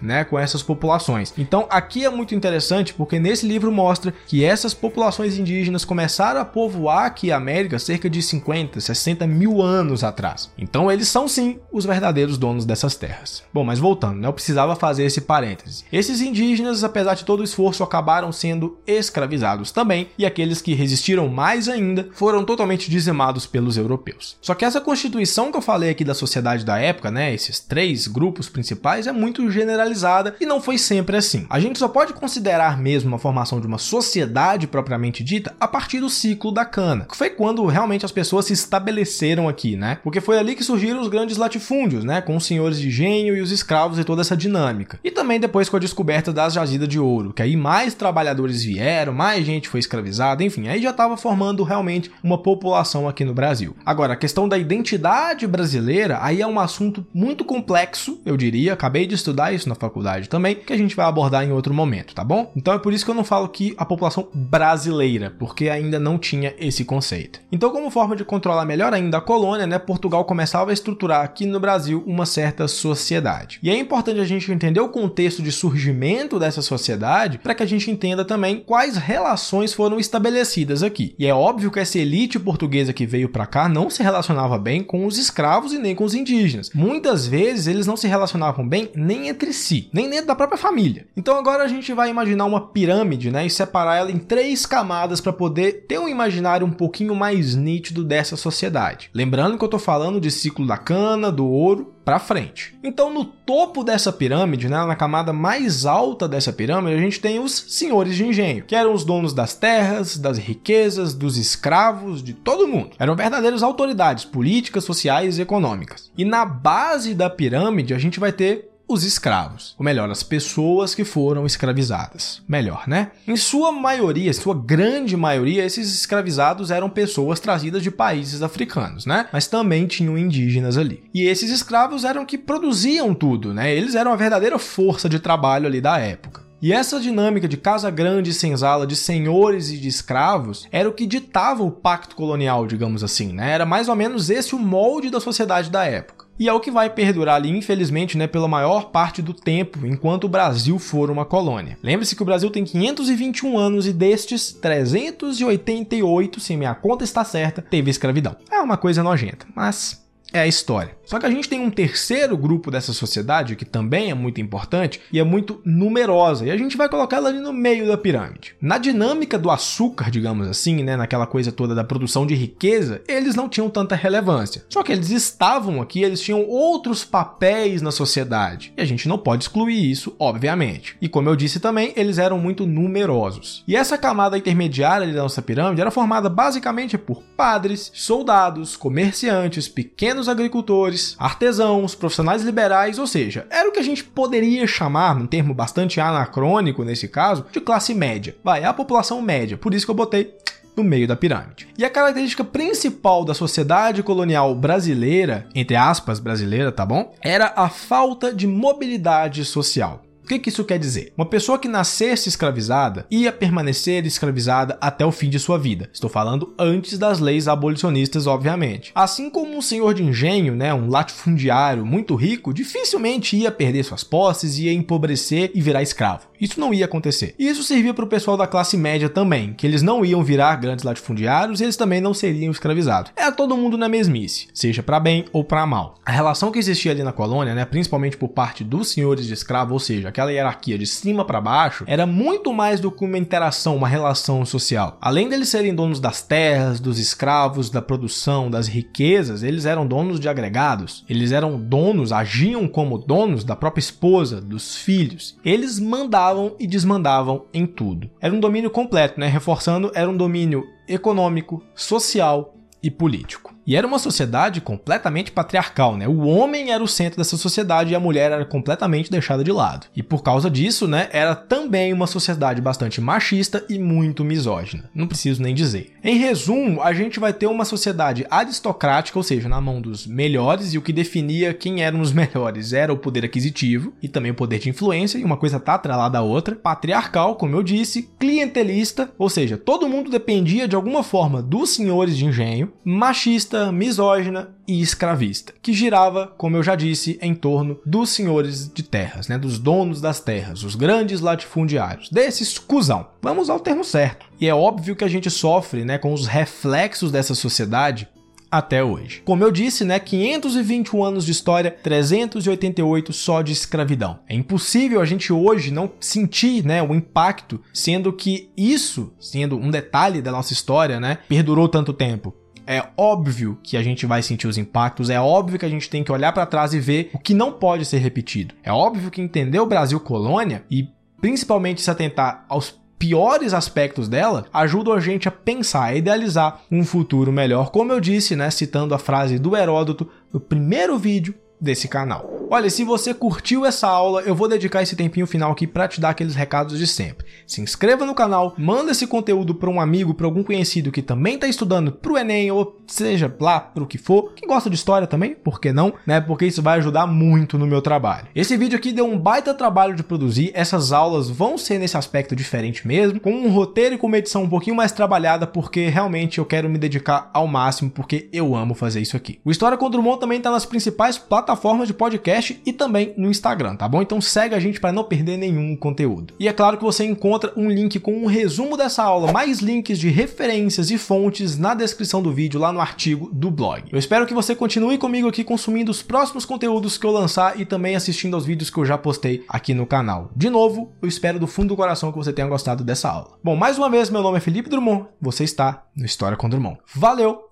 né, 0.00 0.24
com 0.24 0.38
essas 0.38 0.62
populações. 0.62 1.34
Então, 1.36 1.66
aqui 1.68 2.04
é 2.04 2.10
muito 2.10 2.34
interessante 2.34 2.94
porque 2.94 3.20
nesse 3.20 3.46
livro 3.46 3.70
mostra 3.70 4.14
que 4.26 4.42
essas 4.42 4.72
populações 4.72 5.38
indígenas 5.38 5.84
começaram 5.84 6.40
a 6.40 6.44
povoar 6.44 7.04
aqui 7.04 7.30
a 7.30 7.36
América 7.36 7.78
cerca 7.78 8.08
de 8.08 8.22
50, 8.22 8.80
60 8.80 9.26
mil 9.26 9.60
anos 9.60 10.02
atrás. 10.02 10.50
Então, 10.56 10.90
eles 10.90 11.08
são 11.08 11.28
sim 11.28 11.58
os 11.70 11.84
verdadeiros 11.84 12.38
donos 12.38 12.64
dessas 12.64 12.96
terras. 12.96 13.42
Bom, 13.52 13.62
mas 13.62 13.78
voltando, 13.78 14.20
né, 14.20 14.26
eu 14.28 14.32
precisava 14.32 14.74
fazer 14.74 15.04
esse 15.04 15.20
parêntese. 15.20 15.84
Esses 15.92 16.22
indígenas, 16.22 16.82
apesar 16.82 17.14
de 17.14 17.26
todo 17.26 17.40
o 17.40 17.44
esforço, 17.44 17.84
acabaram 17.84 18.32
sendo 18.32 18.78
escravizados 18.86 19.70
também, 19.70 20.08
e 20.16 20.24
aqueles 20.24 20.62
que 20.62 20.72
resistiram 20.72 21.28
mais 21.28 21.68
ainda 21.68 22.08
foram 22.14 22.42
totalmente 22.42 22.90
dizimados 22.90 23.49
pelos 23.50 23.76
europeus. 23.76 24.36
Só 24.40 24.54
que 24.54 24.64
essa 24.64 24.80
constituição 24.80 25.50
que 25.50 25.58
eu 25.58 25.62
falei 25.62 25.90
aqui 25.90 26.04
da 26.04 26.14
sociedade 26.14 26.64
da 26.64 26.78
época, 26.78 27.10
né, 27.10 27.34
esses 27.34 27.60
três 27.60 28.06
grupos 28.06 28.48
principais, 28.48 29.06
é 29.06 29.12
muito 29.12 29.50
generalizada 29.50 30.34
e 30.40 30.46
não 30.46 30.60
foi 30.60 30.78
sempre 30.78 31.16
assim. 31.16 31.46
A 31.50 31.60
gente 31.60 31.78
só 31.78 31.88
pode 31.88 32.12
considerar 32.12 32.78
mesmo 32.78 33.14
a 33.14 33.18
formação 33.18 33.60
de 33.60 33.66
uma 33.66 33.78
sociedade 33.78 34.66
propriamente 34.66 35.22
dita 35.22 35.54
a 35.60 35.66
partir 35.66 36.00
do 36.00 36.08
ciclo 36.08 36.52
da 36.52 36.64
cana, 36.64 37.06
que 37.10 37.16
foi 37.16 37.30
quando 37.30 37.64
realmente 37.66 38.04
as 38.04 38.12
pessoas 38.12 38.46
se 38.46 38.52
estabeleceram 38.52 39.48
aqui, 39.48 39.76
né? 39.76 39.98
Porque 40.02 40.20
foi 40.20 40.38
ali 40.38 40.54
que 40.54 40.64
surgiram 40.64 41.00
os 41.00 41.08
grandes 41.08 41.36
latifúndios, 41.36 42.04
né, 42.04 42.20
com 42.20 42.36
os 42.36 42.46
senhores 42.46 42.78
de 42.78 42.88
engenho 42.88 43.36
e 43.36 43.40
os 43.40 43.50
escravos 43.50 43.98
e 43.98 44.04
toda 44.04 44.22
essa 44.22 44.36
dinâmica. 44.36 44.98
E 45.02 45.10
também 45.10 45.40
depois 45.40 45.68
com 45.68 45.76
a 45.76 45.80
descoberta 45.80 46.32
das 46.32 46.52
jazidas 46.52 46.88
de 46.88 46.98
ouro, 46.98 47.32
que 47.32 47.42
aí 47.42 47.56
mais 47.56 47.94
trabalhadores 47.94 48.62
vieram, 48.62 49.12
mais 49.12 49.44
gente 49.44 49.68
foi 49.68 49.80
escravizada, 49.80 50.44
enfim, 50.44 50.68
aí 50.68 50.82
já 50.82 50.90
estava 50.90 51.16
formando 51.16 51.62
realmente 51.64 52.10
uma 52.22 52.38
população 52.38 53.08
aqui 53.08 53.24
no 53.24 53.34
Brasil. 53.40 53.74
Agora, 53.86 54.12
a 54.12 54.16
questão 54.16 54.46
da 54.46 54.58
identidade 54.58 55.46
brasileira, 55.46 56.18
aí 56.20 56.42
é 56.42 56.46
um 56.46 56.60
assunto 56.60 57.06
muito 57.14 57.42
complexo, 57.42 58.20
eu 58.26 58.36
diria, 58.36 58.74
acabei 58.74 59.06
de 59.06 59.14
estudar 59.14 59.54
isso 59.54 59.66
na 59.66 59.74
faculdade 59.74 60.28
também, 60.28 60.56
que 60.56 60.74
a 60.74 60.76
gente 60.76 60.94
vai 60.94 61.06
abordar 61.06 61.42
em 61.42 61.50
outro 61.50 61.72
momento, 61.72 62.14
tá 62.14 62.22
bom? 62.22 62.52
Então 62.54 62.74
é 62.74 62.78
por 62.78 62.92
isso 62.92 63.02
que 63.02 63.10
eu 63.10 63.14
não 63.14 63.24
falo 63.24 63.48
que 63.48 63.74
a 63.78 63.86
população 63.86 64.28
brasileira, 64.34 65.34
porque 65.38 65.70
ainda 65.70 65.98
não 65.98 66.18
tinha 66.18 66.54
esse 66.58 66.84
conceito. 66.84 67.40
Então, 67.50 67.70
como 67.70 67.90
forma 67.90 68.14
de 68.14 68.24
controlar 68.24 68.66
melhor 68.66 68.92
ainda 68.92 69.16
a 69.16 69.22
colônia, 69.22 69.66
né, 69.66 69.78
Portugal 69.78 70.24
começava 70.26 70.70
a 70.70 70.74
estruturar 70.74 71.24
aqui 71.24 71.46
no 71.46 71.58
Brasil 71.58 72.04
uma 72.06 72.26
certa 72.26 72.68
sociedade. 72.68 73.58
E 73.62 73.70
é 73.70 73.78
importante 73.78 74.20
a 74.20 74.24
gente 74.24 74.52
entender 74.52 74.80
o 74.80 74.88
contexto 74.90 75.42
de 75.42 75.50
surgimento 75.50 76.38
dessa 76.38 76.60
sociedade 76.60 77.38
para 77.38 77.54
que 77.54 77.62
a 77.62 77.66
gente 77.66 77.90
entenda 77.90 78.22
também 78.22 78.60
quais 78.60 78.98
relações 78.98 79.72
foram 79.72 79.98
estabelecidas 79.98 80.82
aqui. 80.82 81.14
E 81.18 81.26
é 81.26 81.34
óbvio 81.34 81.70
que 81.70 81.80
essa 81.80 81.98
elite 81.98 82.38
portuguesa 82.38 82.92
que 82.92 83.06
veio 83.06 83.29
para 83.30 83.46
cá 83.46 83.68
não 83.68 83.88
se 83.88 84.02
relacionava 84.02 84.58
bem 84.58 84.82
com 84.82 85.06
os 85.06 85.18
escravos 85.18 85.72
e 85.72 85.78
nem 85.78 85.94
com 85.94 86.04
os 86.04 86.14
indígenas. 86.14 86.70
Muitas 86.74 87.26
vezes 87.26 87.66
eles 87.66 87.86
não 87.86 87.96
se 87.96 88.06
relacionavam 88.06 88.66
bem 88.66 88.90
nem 88.94 89.28
entre 89.28 89.52
si, 89.52 89.88
nem 89.92 90.08
dentro 90.10 90.26
da 90.26 90.34
própria 90.34 90.58
família. 90.58 91.06
Então 91.16 91.36
agora 91.36 91.64
a 91.64 91.68
gente 91.68 91.92
vai 91.92 92.10
imaginar 92.10 92.44
uma 92.44 92.68
pirâmide, 92.68 93.30
né, 93.30 93.46
e 93.46 93.50
separar 93.50 93.96
ela 93.96 94.10
em 94.10 94.18
três 94.18 94.66
camadas 94.66 95.20
para 95.20 95.32
poder 95.32 95.86
ter 95.86 95.98
um 95.98 96.08
imaginário 96.08 96.66
um 96.66 96.70
pouquinho 96.70 97.14
mais 97.14 97.54
nítido 97.54 98.04
dessa 98.04 98.36
sociedade. 98.36 99.10
Lembrando 99.14 99.56
que 99.56 99.64
eu 99.64 99.68
tô 99.68 99.78
falando 99.78 100.20
de 100.20 100.30
ciclo 100.30 100.66
da 100.66 100.76
cana, 100.76 101.30
do 101.30 101.46
ouro 101.46 101.94
para 102.04 102.18
frente. 102.18 102.76
Então, 102.82 103.12
no 103.12 103.24
topo 103.24 103.84
dessa 103.84 104.12
pirâmide, 104.12 104.68
né, 104.68 104.84
na 104.84 104.96
camada 104.96 105.32
mais 105.32 105.84
alta 105.84 106.26
dessa 106.26 106.52
pirâmide, 106.52 106.96
a 106.96 107.00
gente 107.00 107.20
tem 107.20 107.38
os 107.38 107.52
senhores 107.68 108.16
de 108.16 108.24
engenho, 108.24 108.64
que 108.64 108.74
eram 108.74 108.94
os 108.94 109.04
donos 109.04 109.32
das 109.32 109.54
terras, 109.54 110.16
das 110.16 110.38
riquezas, 110.38 111.14
dos 111.14 111.36
escravos, 111.36 112.22
de 112.22 112.32
todo 112.32 112.66
mundo. 112.66 112.90
Eram 112.98 113.14
verdadeiras 113.14 113.62
autoridades 113.62 114.24
políticas, 114.24 114.84
sociais 114.84 115.38
e 115.38 115.42
econômicas. 115.42 116.10
E 116.16 116.24
na 116.24 116.44
base 116.44 117.14
da 117.14 117.28
pirâmide, 117.28 117.94
a 117.94 117.98
gente 117.98 118.18
vai 118.18 118.32
ter 118.32 118.69
os 118.92 119.04
escravos, 119.04 119.74
ou 119.78 119.84
melhor, 119.84 120.10
as 120.10 120.22
pessoas 120.22 120.94
que 120.94 121.04
foram 121.04 121.46
escravizadas. 121.46 122.42
Melhor, 122.48 122.86
né? 122.86 123.12
Em 123.26 123.36
sua 123.36 123.72
maioria, 123.72 124.32
sua 124.32 124.54
grande 124.54 125.16
maioria, 125.16 125.64
esses 125.64 125.94
escravizados 125.94 126.70
eram 126.70 126.90
pessoas 126.90 127.40
trazidas 127.40 127.82
de 127.82 127.90
países 127.90 128.42
africanos, 128.42 129.06
né? 129.06 129.26
Mas 129.32 129.46
também 129.46 129.86
tinham 129.86 130.18
indígenas 130.18 130.76
ali. 130.76 131.04
E 131.14 131.22
esses 131.22 131.50
escravos 131.50 132.04
eram 132.04 132.26
que 132.26 132.38
produziam 132.38 133.14
tudo, 133.14 133.54
né? 133.54 133.74
Eles 133.74 133.94
eram 133.94 134.12
a 134.12 134.16
verdadeira 134.16 134.58
força 134.58 135.08
de 135.08 135.18
trabalho 135.18 135.66
ali 135.66 135.80
da 135.80 135.98
época. 135.98 136.50
E 136.62 136.74
essa 136.74 137.00
dinâmica 137.00 137.48
de 137.48 137.56
casa 137.56 137.90
grande 137.90 138.30
e 138.30 138.34
senzala, 138.34 138.86
de 138.86 138.94
senhores 138.94 139.70
e 139.70 139.78
de 139.78 139.88
escravos, 139.88 140.68
era 140.70 140.86
o 140.86 140.92
que 140.92 141.06
ditava 141.06 141.62
o 141.62 141.70
pacto 141.70 142.14
colonial, 142.14 142.66
digamos 142.66 143.02
assim, 143.02 143.32
né? 143.32 143.52
Era 143.52 143.64
mais 143.64 143.88
ou 143.88 143.96
menos 143.96 144.28
esse 144.28 144.54
o 144.54 144.58
molde 144.58 145.08
da 145.08 145.20
sociedade 145.20 145.70
da 145.70 145.86
época. 145.86 146.19
E 146.40 146.48
é 146.48 146.52
o 146.54 146.58
que 146.58 146.70
vai 146.70 146.88
perdurar 146.88 147.36
ali, 147.36 147.50
infelizmente, 147.50 148.16
né, 148.16 148.26
pela 148.26 148.48
maior 148.48 148.86
parte 148.86 149.20
do 149.20 149.34
tempo, 149.34 149.86
enquanto 149.86 150.24
o 150.24 150.28
Brasil 150.28 150.78
for 150.78 151.10
uma 151.10 151.26
colônia. 151.26 151.76
Lembre-se 151.82 152.16
que 152.16 152.22
o 152.22 152.24
Brasil 152.24 152.48
tem 152.48 152.64
521 152.64 153.58
anos 153.58 153.86
e 153.86 153.92
destes, 153.92 154.50
388, 154.50 156.40
se 156.40 156.56
minha 156.56 156.74
conta 156.74 157.04
está 157.04 157.24
certa, 157.24 157.60
teve 157.60 157.90
escravidão. 157.90 158.34
É 158.50 158.58
uma 158.58 158.78
coisa 158.78 159.02
nojenta, 159.02 159.46
mas 159.54 160.02
é 160.32 160.40
a 160.40 160.46
história. 160.46 160.96
Só 161.04 161.18
que 161.18 161.26
a 161.26 161.30
gente 161.30 161.48
tem 161.48 161.60
um 161.60 161.70
terceiro 161.70 162.36
grupo 162.36 162.70
dessa 162.70 162.92
sociedade 162.92 163.56
que 163.56 163.64
também 163.64 164.12
é 164.12 164.14
muito 164.14 164.40
importante 164.40 165.00
e 165.12 165.18
é 165.18 165.24
muito 165.24 165.60
numerosa, 165.64 166.46
e 166.46 166.52
a 166.52 166.56
gente 166.56 166.76
vai 166.76 166.88
colocar 166.88 167.16
ela 167.16 167.28
ali 167.28 167.40
no 167.40 167.52
meio 167.52 167.86
da 167.86 167.98
pirâmide. 167.98 168.54
Na 168.60 168.78
dinâmica 168.78 169.36
do 169.36 169.50
açúcar, 169.50 170.08
digamos 170.08 170.46
assim, 170.46 170.84
né, 170.84 170.96
naquela 170.96 171.26
coisa 171.26 171.50
toda 171.50 171.74
da 171.74 171.82
produção 171.82 172.24
de 172.24 172.36
riqueza, 172.36 173.02
eles 173.08 173.34
não 173.34 173.48
tinham 173.48 173.68
tanta 173.68 173.96
relevância. 173.96 174.64
Só 174.68 174.84
que 174.84 174.92
eles 174.92 175.10
estavam 175.10 175.82
aqui, 175.82 176.02
eles 176.02 176.20
tinham 176.20 176.46
outros 176.46 177.04
papéis 177.04 177.82
na 177.82 177.90
sociedade, 177.90 178.72
e 178.76 178.80
a 178.80 178.84
gente 178.84 179.08
não 179.08 179.18
pode 179.18 179.42
excluir 179.42 179.90
isso, 179.90 180.14
obviamente. 180.16 180.96
E 181.00 181.08
como 181.08 181.28
eu 181.28 181.34
disse 181.34 181.58
também, 181.58 181.92
eles 181.96 182.18
eram 182.18 182.38
muito 182.38 182.66
numerosos. 182.66 183.64
E 183.66 183.74
essa 183.74 183.98
camada 183.98 184.38
intermediária 184.38 185.12
da 185.12 185.22
nossa 185.22 185.42
pirâmide 185.42 185.80
era 185.80 185.90
formada 185.90 186.28
basicamente 186.28 186.96
por 186.96 187.20
padres, 187.36 187.90
soldados, 187.94 188.76
comerciantes, 188.76 189.68
pequenos 189.68 190.19
agricultores, 190.28 191.16
artesãos, 191.18 191.94
profissionais 191.94 192.42
liberais, 192.42 192.98
ou 192.98 193.06
seja, 193.06 193.46
era 193.50 193.68
o 193.68 193.72
que 193.72 193.78
a 193.78 193.84
gente 193.84 194.04
poderia 194.04 194.66
chamar, 194.66 195.14
num 195.14 195.26
termo 195.26 195.54
bastante 195.54 196.00
anacrônico 196.00 196.84
nesse 196.84 197.08
caso, 197.08 197.46
de 197.52 197.60
classe 197.60 197.94
média. 197.94 198.36
Vai, 198.42 198.62
é 198.62 198.66
a 198.66 198.72
população 198.72 199.20
média, 199.22 199.56
por 199.56 199.74
isso 199.74 199.86
que 199.86 199.90
eu 199.90 199.96
botei 199.96 200.34
no 200.76 200.84
meio 200.84 201.06
da 201.06 201.16
pirâmide. 201.16 201.68
E 201.76 201.84
a 201.84 201.90
característica 201.90 202.44
principal 202.44 203.24
da 203.24 203.34
sociedade 203.34 204.02
colonial 204.02 204.54
brasileira, 204.54 205.46
entre 205.54 205.76
aspas 205.76 206.18
brasileira, 206.18 206.72
tá 206.72 206.86
bom? 206.86 207.12
Era 207.20 207.52
a 207.56 207.68
falta 207.68 208.32
de 208.32 208.46
mobilidade 208.46 209.44
social 209.44 210.02
que, 210.30 210.38
que 210.38 210.48
isso 210.48 210.64
quer 210.64 210.78
dizer? 210.78 211.12
Uma 211.16 211.26
pessoa 211.26 211.58
que 211.58 211.66
nascesse 211.66 212.28
escravizada 212.28 213.04
ia 213.10 213.32
permanecer 213.32 214.06
escravizada 214.06 214.78
até 214.80 215.04
o 215.04 215.10
fim 215.10 215.28
de 215.28 215.40
sua 215.40 215.58
vida. 215.58 215.90
Estou 215.92 216.08
falando 216.08 216.54
antes 216.56 216.96
das 216.98 217.18
leis 217.18 217.48
abolicionistas, 217.48 218.28
obviamente. 218.28 218.92
Assim 218.94 219.28
como 219.28 219.56
um 219.56 219.62
senhor 219.62 219.92
de 219.92 220.04
engenho, 220.04 220.54
né, 220.54 220.72
um 220.72 220.88
latifundiário 220.88 221.84
muito 221.84 222.14
rico, 222.14 222.54
dificilmente 222.54 223.36
ia 223.36 223.50
perder 223.50 223.82
suas 223.82 224.04
posses, 224.04 224.58
ia 224.58 224.72
empobrecer 224.72 225.50
e 225.52 225.60
virar 225.60 225.82
escravo. 225.82 226.29
Isso 226.40 226.58
não 226.58 226.72
ia 226.72 226.84
acontecer. 226.84 227.34
E 227.38 227.48
isso 227.48 227.62
servia 227.62 227.92
para 227.92 228.04
o 228.04 228.08
pessoal 228.08 228.36
da 228.36 228.46
classe 228.46 228.76
média 228.76 229.08
também, 229.08 229.52
que 229.52 229.66
eles 229.66 229.82
não 229.82 230.04
iam 230.04 230.24
virar 230.24 230.56
grandes 230.56 230.84
latifundiários 230.84 231.60
e 231.60 231.64
eles 231.64 231.76
também 231.76 232.00
não 232.00 232.14
seriam 232.14 232.50
escravizados. 232.50 233.12
Era 233.14 233.32
todo 233.32 233.56
mundo 233.56 233.76
na 233.76 233.88
mesmice, 233.88 234.48
seja 234.54 234.82
para 234.82 234.98
bem 234.98 235.24
ou 235.32 235.44
para 235.44 235.66
mal. 235.66 235.96
A 236.04 236.10
relação 236.10 236.50
que 236.50 236.58
existia 236.58 236.92
ali 236.92 237.02
na 237.02 237.12
colônia, 237.12 237.54
né, 237.54 237.64
principalmente 237.64 238.16
por 238.16 238.28
parte 238.28 238.64
dos 238.64 238.88
senhores 238.88 239.26
de 239.26 239.34
escravo, 239.34 239.74
ou 239.74 239.80
seja, 239.80 240.08
aquela 240.08 240.32
hierarquia 240.32 240.78
de 240.78 240.86
cima 240.86 241.24
para 241.24 241.40
baixo, 241.40 241.84
era 241.86 242.06
muito 242.06 242.52
mais 242.52 242.80
do 242.80 242.90
que 242.90 243.04
uma 243.04 243.18
interação, 243.18 243.76
uma 243.76 243.88
relação 243.88 244.44
social. 244.46 244.96
Além 245.00 245.28
deles 245.28 245.48
serem 245.48 245.74
donos 245.74 246.00
das 246.00 246.22
terras, 246.22 246.80
dos 246.80 246.98
escravos, 246.98 247.70
da 247.70 247.82
produção, 247.82 248.50
das 248.50 248.66
riquezas, 248.66 249.42
eles 249.42 249.66
eram 249.66 249.86
donos 249.86 250.18
de 250.18 250.28
agregados. 250.28 251.04
Eles 251.08 251.32
eram 251.32 251.58
donos, 251.58 252.12
agiam 252.12 252.66
como 252.66 252.98
donos 252.98 253.44
da 253.44 253.56
própria 253.56 253.80
esposa, 253.80 254.40
dos 254.40 254.76
filhos. 254.76 255.36
Eles 255.44 255.78
mandavam 255.78 256.29
mandavam 256.30 256.56
e 256.58 256.66
desmandavam 256.66 257.44
em 257.52 257.66
tudo. 257.66 258.10
Era 258.20 258.34
um 258.34 258.40
domínio 258.40 258.70
completo, 258.70 259.18
né? 259.18 259.26
Reforçando, 259.26 259.90
era 259.94 260.08
um 260.08 260.16
domínio 260.16 260.64
econômico, 260.88 261.62
social 261.74 262.54
e 262.82 262.90
político. 262.90 263.49
E 263.66 263.76
era 263.76 263.86
uma 263.86 263.98
sociedade 263.98 264.60
completamente 264.60 265.30
patriarcal, 265.30 265.96
né? 265.96 266.08
O 266.08 266.26
homem 266.26 266.72
era 266.72 266.82
o 266.82 266.88
centro 266.88 267.18
dessa 267.18 267.36
sociedade 267.36 267.92
e 267.92 267.94
a 267.94 268.00
mulher 268.00 268.32
era 268.32 268.44
completamente 268.44 269.10
deixada 269.10 269.44
de 269.44 269.52
lado. 269.52 269.86
E 269.94 270.02
por 270.02 270.22
causa 270.22 270.50
disso, 270.50 270.88
né, 270.88 271.08
era 271.12 271.34
também 271.34 271.92
uma 271.92 272.06
sociedade 272.06 272.60
bastante 272.60 273.00
machista 273.00 273.64
e 273.68 273.78
muito 273.78 274.24
misógina. 274.24 274.90
Não 274.94 275.06
preciso 275.06 275.42
nem 275.42 275.54
dizer. 275.54 275.92
Em 276.02 276.18
resumo, 276.18 276.82
a 276.82 276.92
gente 276.92 277.20
vai 277.20 277.32
ter 277.32 277.46
uma 277.46 277.64
sociedade 277.64 278.26
aristocrática, 278.30 279.18
ou 279.18 279.22
seja, 279.22 279.48
na 279.48 279.60
mão 279.60 279.80
dos 279.80 280.06
melhores, 280.06 280.72
e 280.72 280.78
o 280.78 280.82
que 280.82 280.92
definia 280.92 281.54
quem 281.54 281.82
eram 281.82 282.00
os 282.00 282.12
melhores 282.12 282.72
era 282.72 282.92
o 282.92 282.98
poder 282.98 283.24
aquisitivo 283.24 283.92
e 284.02 284.08
também 284.08 284.32
o 284.32 284.34
poder 284.36 284.58
de 284.58 284.70
influência, 284.70 285.18
e 285.18 285.24
uma 285.24 285.36
coisa 285.36 285.60
tá 285.60 285.74
atrelada 285.74 286.18
à 286.18 286.22
outra. 286.22 286.56
Patriarcal, 286.56 287.36
como 287.36 287.54
eu 287.54 287.62
disse, 287.62 288.10
clientelista, 288.18 289.10
ou 289.18 289.28
seja, 289.28 289.56
todo 289.56 289.88
mundo 289.88 290.10
dependia 290.10 290.66
de 290.66 290.76
alguma 290.76 291.02
forma 291.02 291.42
dos 291.42 291.70
senhores 291.70 292.16
de 292.16 292.24
engenho, 292.24 292.72
machista 292.84 293.49
misógina 293.72 294.54
e 294.66 294.80
escravista, 294.80 295.52
que 295.60 295.72
girava, 295.72 296.26
como 296.38 296.56
eu 296.56 296.62
já 296.62 296.74
disse, 296.74 297.18
em 297.20 297.34
torno 297.34 297.78
dos 297.84 298.10
senhores 298.10 298.72
de 298.72 298.82
terras, 298.82 299.28
né, 299.28 299.36
dos 299.36 299.58
donos 299.58 300.00
das 300.00 300.20
terras, 300.20 300.62
os 300.62 300.74
grandes 300.74 301.20
latifundiários, 301.20 302.08
desses 302.10 302.58
cuzão. 302.58 303.08
Vamos 303.22 303.50
ao 303.50 303.60
termo 303.60 303.84
certo. 303.84 304.26
E 304.40 304.48
é 304.48 304.54
óbvio 304.54 304.96
que 304.96 305.04
a 305.04 305.08
gente 305.08 305.30
sofre, 305.30 305.84
né, 305.84 305.98
com 305.98 306.12
os 306.12 306.26
reflexos 306.26 307.10
dessa 307.10 307.34
sociedade 307.34 308.08
até 308.50 308.82
hoje. 308.82 309.22
Como 309.24 309.44
eu 309.44 309.50
disse, 309.50 309.84
né, 309.84 309.98
521 310.00 311.04
anos 311.04 311.24
de 311.24 311.30
história, 311.30 311.70
388 311.70 313.12
só 313.12 313.42
de 313.42 313.52
escravidão. 313.52 314.18
É 314.28 314.34
impossível 314.34 315.00
a 315.00 315.04
gente 315.04 315.32
hoje 315.32 315.70
não 315.70 315.90
sentir, 316.00 316.64
né, 316.64 316.82
o 316.82 316.94
impacto, 316.94 317.60
sendo 317.72 318.12
que 318.12 318.50
isso, 318.56 319.12
sendo 319.20 319.56
um 319.56 319.70
detalhe 319.70 320.20
da 320.20 320.32
nossa 320.32 320.52
história, 320.52 320.98
né, 320.98 321.18
perdurou 321.28 321.68
tanto 321.68 321.92
tempo 321.92 322.34
é 322.66 322.84
óbvio 322.96 323.58
que 323.62 323.76
a 323.76 323.82
gente 323.82 324.06
vai 324.06 324.22
sentir 324.22 324.46
os 324.46 324.58
impactos, 324.58 325.10
é 325.10 325.20
óbvio 325.20 325.58
que 325.58 325.66
a 325.66 325.70
gente 325.70 325.88
tem 325.88 326.04
que 326.04 326.12
olhar 326.12 326.32
para 326.32 326.46
trás 326.46 326.74
e 326.74 326.80
ver 326.80 327.10
o 327.12 327.18
que 327.18 327.34
não 327.34 327.52
pode 327.52 327.84
ser 327.84 327.98
repetido. 327.98 328.54
É 328.62 328.72
óbvio 328.72 329.10
que 329.10 329.20
entender 329.20 329.60
o 329.60 329.66
Brasil 329.66 329.98
colônia 330.00 330.64
e 330.70 330.88
principalmente 331.20 331.80
se 331.80 331.90
atentar 331.90 332.44
aos 332.48 332.80
piores 332.98 333.54
aspectos 333.54 334.08
dela 334.08 334.44
ajuda 334.52 334.92
a 334.92 335.00
gente 335.00 335.26
a 335.26 335.30
pensar, 335.32 335.84
a 335.84 335.94
idealizar 335.94 336.60
um 336.70 336.84
futuro 336.84 337.32
melhor, 337.32 337.70
como 337.70 337.92
eu 337.92 338.00
disse, 338.00 338.36
né, 338.36 338.50
citando 338.50 338.94
a 338.94 338.98
frase 338.98 339.38
do 339.38 339.56
Heródoto 339.56 340.08
no 340.32 340.38
primeiro 340.38 340.98
vídeo 340.98 341.34
desse 341.60 341.88
canal. 341.88 342.40
Olha, 342.52 342.68
se 342.68 342.82
você 342.82 343.14
curtiu 343.14 343.64
essa 343.64 343.86
aula, 343.86 344.22
eu 344.22 344.34
vou 344.34 344.48
dedicar 344.48 344.82
esse 344.82 344.96
tempinho 344.96 345.24
final 345.24 345.52
aqui 345.52 345.68
para 345.68 345.86
te 345.86 346.00
dar 346.00 346.10
aqueles 346.10 346.34
recados 346.34 346.76
de 346.76 346.84
sempre. 346.84 347.24
Se 347.46 347.60
inscreva 347.60 348.04
no 348.04 348.12
canal, 348.12 348.54
manda 348.58 348.90
esse 348.90 349.06
conteúdo 349.06 349.54
para 349.54 349.70
um 349.70 349.80
amigo, 349.80 350.14
para 350.14 350.26
algum 350.26 350.42
conhecido 350.42 350.90
que 350.90 351.00
também 351.00 351.36
está 351.36 351.46
estudando 351.46 351.92
para 351.92 352.10
o 352.10 352.18
Enem 352.18 352.50
ou 352.50 352.80
seja 352.88 353.32
lá 353.38 353.60
para 353.60 353.84
o 353.84 353.86
que 353.86 353.96
for, 353.96 354.32
que 354.34 354.48
gosta 354.48 354.68
de 354.68 354.74
história 354.74 355.06
também, 355.06 355.32
por 355.32 355.60
que 355.60 355.72
não, 355.72 355.94
né? 356.04 356.20
Porque 356.20 356.44
isso 356.44 356.60
vai 356.60 356.78
ajudar 356.78 357.06
muito 357.06 357.56
no 357.56 357.68
meu 357.68 357.80
trabalho. 357.80 358.26
Esse 358.34 358.56
vídeo 358.56 358.76
aqui 358.76 358.90
deu 358.90 359.06
um 359.06 359.16
baita 359.16 359.54
trabalho 359.54 359.94
de 359.94 360.02
produzir, 360.02 360.50
essas 360.52 360.90
aulas 360.90 361.30
vão 361.30 361.56
ser 361.56 361.78
nesse 361.78 361.96
aspecto 361.96 362.34
diferente 362.34 362.84
mesmo, 362.84 363.20
com 363.20 363.30
um 363.30 363.48
roteiro 363.52 363.94
e 363.94 363.98
com 363.98 364.08
uma 364.08 364.18
edição 364.18 364.42
um 364.42 364.48
pouquinho 364.48 364.74
mais 364.74 364.90
trabalhada, 364.90 365.46
porque 365.46 365.88
realmente 365.88 366.38
eu 366.38 366.44
quero 366.44 366.68
me 366.68 366.78
dedicar 366.78 367.30
ao 367.32 367.46
máximo, 367.46 367.90
porque 367.90 368.28
eu 368.32 368.56
amo 368.56 368.74
fazer 368.74 369.00
isso 369.00 369.16
aqui. 369.16 369.38
O 369.44 369.52
História 369.52 369.78
com 369.78 369.88
Drummond 369.88 370.18
também 370.18 370.38
está 370.38 370.50
nas 370.50 370.66
principais 370.66 371.16
plataformas 371.16 371.49
de 371.86 371.94
podcast 371.94 372.10
podcast 372.20 372.60
e 372.66 372.72
também 372.72 373.14
no 373.16 373.30
Instagram, 373.30 373.76
tá 373.76 373.88
bom? 373.88 374.02
Então 374.02 374.20
segue 374.20 374.54
a 374.54 374.60
gente 374.60 374.80
para 374.80 374.92
não 374.92 375.04
perder 375.04 375.36
nenhum 375.36 375.76
conteúdo. 375.76 376.34
E 376.38 376.48
é 376.48 376.52
claro 376.52 376.76
que 376.76 376.84
você 376.84 377.04
encontra 377.04 377.52
um 377.56 377.70
link 377.70 377.98
com 378.00 378.12
um 378.12 378.26
resumo 378.26 378.76
dessa 378.76 379.02
aula, 379.02 379.32
mais 379.32 379.60
links 379.60 379.98
de 379.98 380.08
referências 380.08 380.90
e 380.90 380.98
fontes 380.98 381.56
na 381.56 381.74
descrição 381.74 382.22
do 382.22 382.32
vídeo 382.32 382.58
lá 382.58 382.72
no 382.72 382.80
artigo 382.80 383.30
do 383.32 383.50
blog. 383.50 383.84
Eu 383.92 383.98
espero 383.98 384.26
que 384.26 384.34
você 384.34 384.54
continue 384.54 384.98
comigo 384.98 385.28
aqui 385.28 385.44
consumindo 385.44 385.90
os 385.90 386.02
próximos 386.02 386.44
conteúdos 386.44 386.98
que 386.98 387.06
eu 387.06 387.10
lançar 387.10 387.58
e 387.60 387.64
também 387.64 387.94
assistindo 387.94 388.34
aos 388.34 388.44
vídeos 388.44 388.70
que 388.70 388.78
eu 388.78 388.84
já 388.84 388.98
postei 388.98 389.44
aqui 389.48 389.74
no 389.74 389.86
canal. 389.86 390.30
De 390.34 390.50
novo, 390.50 390.92
eu 391.00 391.08
espero 391.08 391.38
do 391.38 391.46
fundo 391.46 391.68
do 391.68 391.76
coração 391.76 392.10
que 392.10 392.18
você 392.18 392.32
tenha 392.32 392.48
gostado 392.48 392.82
dessa 392.82 393.08
aula. 393.08 393.38
Bom, 393.44 393.54
mais 393.54 393.78
uma 393.78 393.88
vez, 393.88 394.10
meu 394.10 394.22
nome 394.22 394.38
é 394.38 394.40
Felipe 394.40 394.68
Drummond, 394.68 395.06
você 395.20 395.44
está 395.44 395.86
no 395.96 396.04
História 396.04 396.36
com 396.36 396.48
Drummond. 396.48 396.78
Valeu 396.94 397.42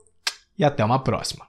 e 0.58 0.64
até 0.64 0.84
uma 0.84 0.98
próxima. 0.98 1.46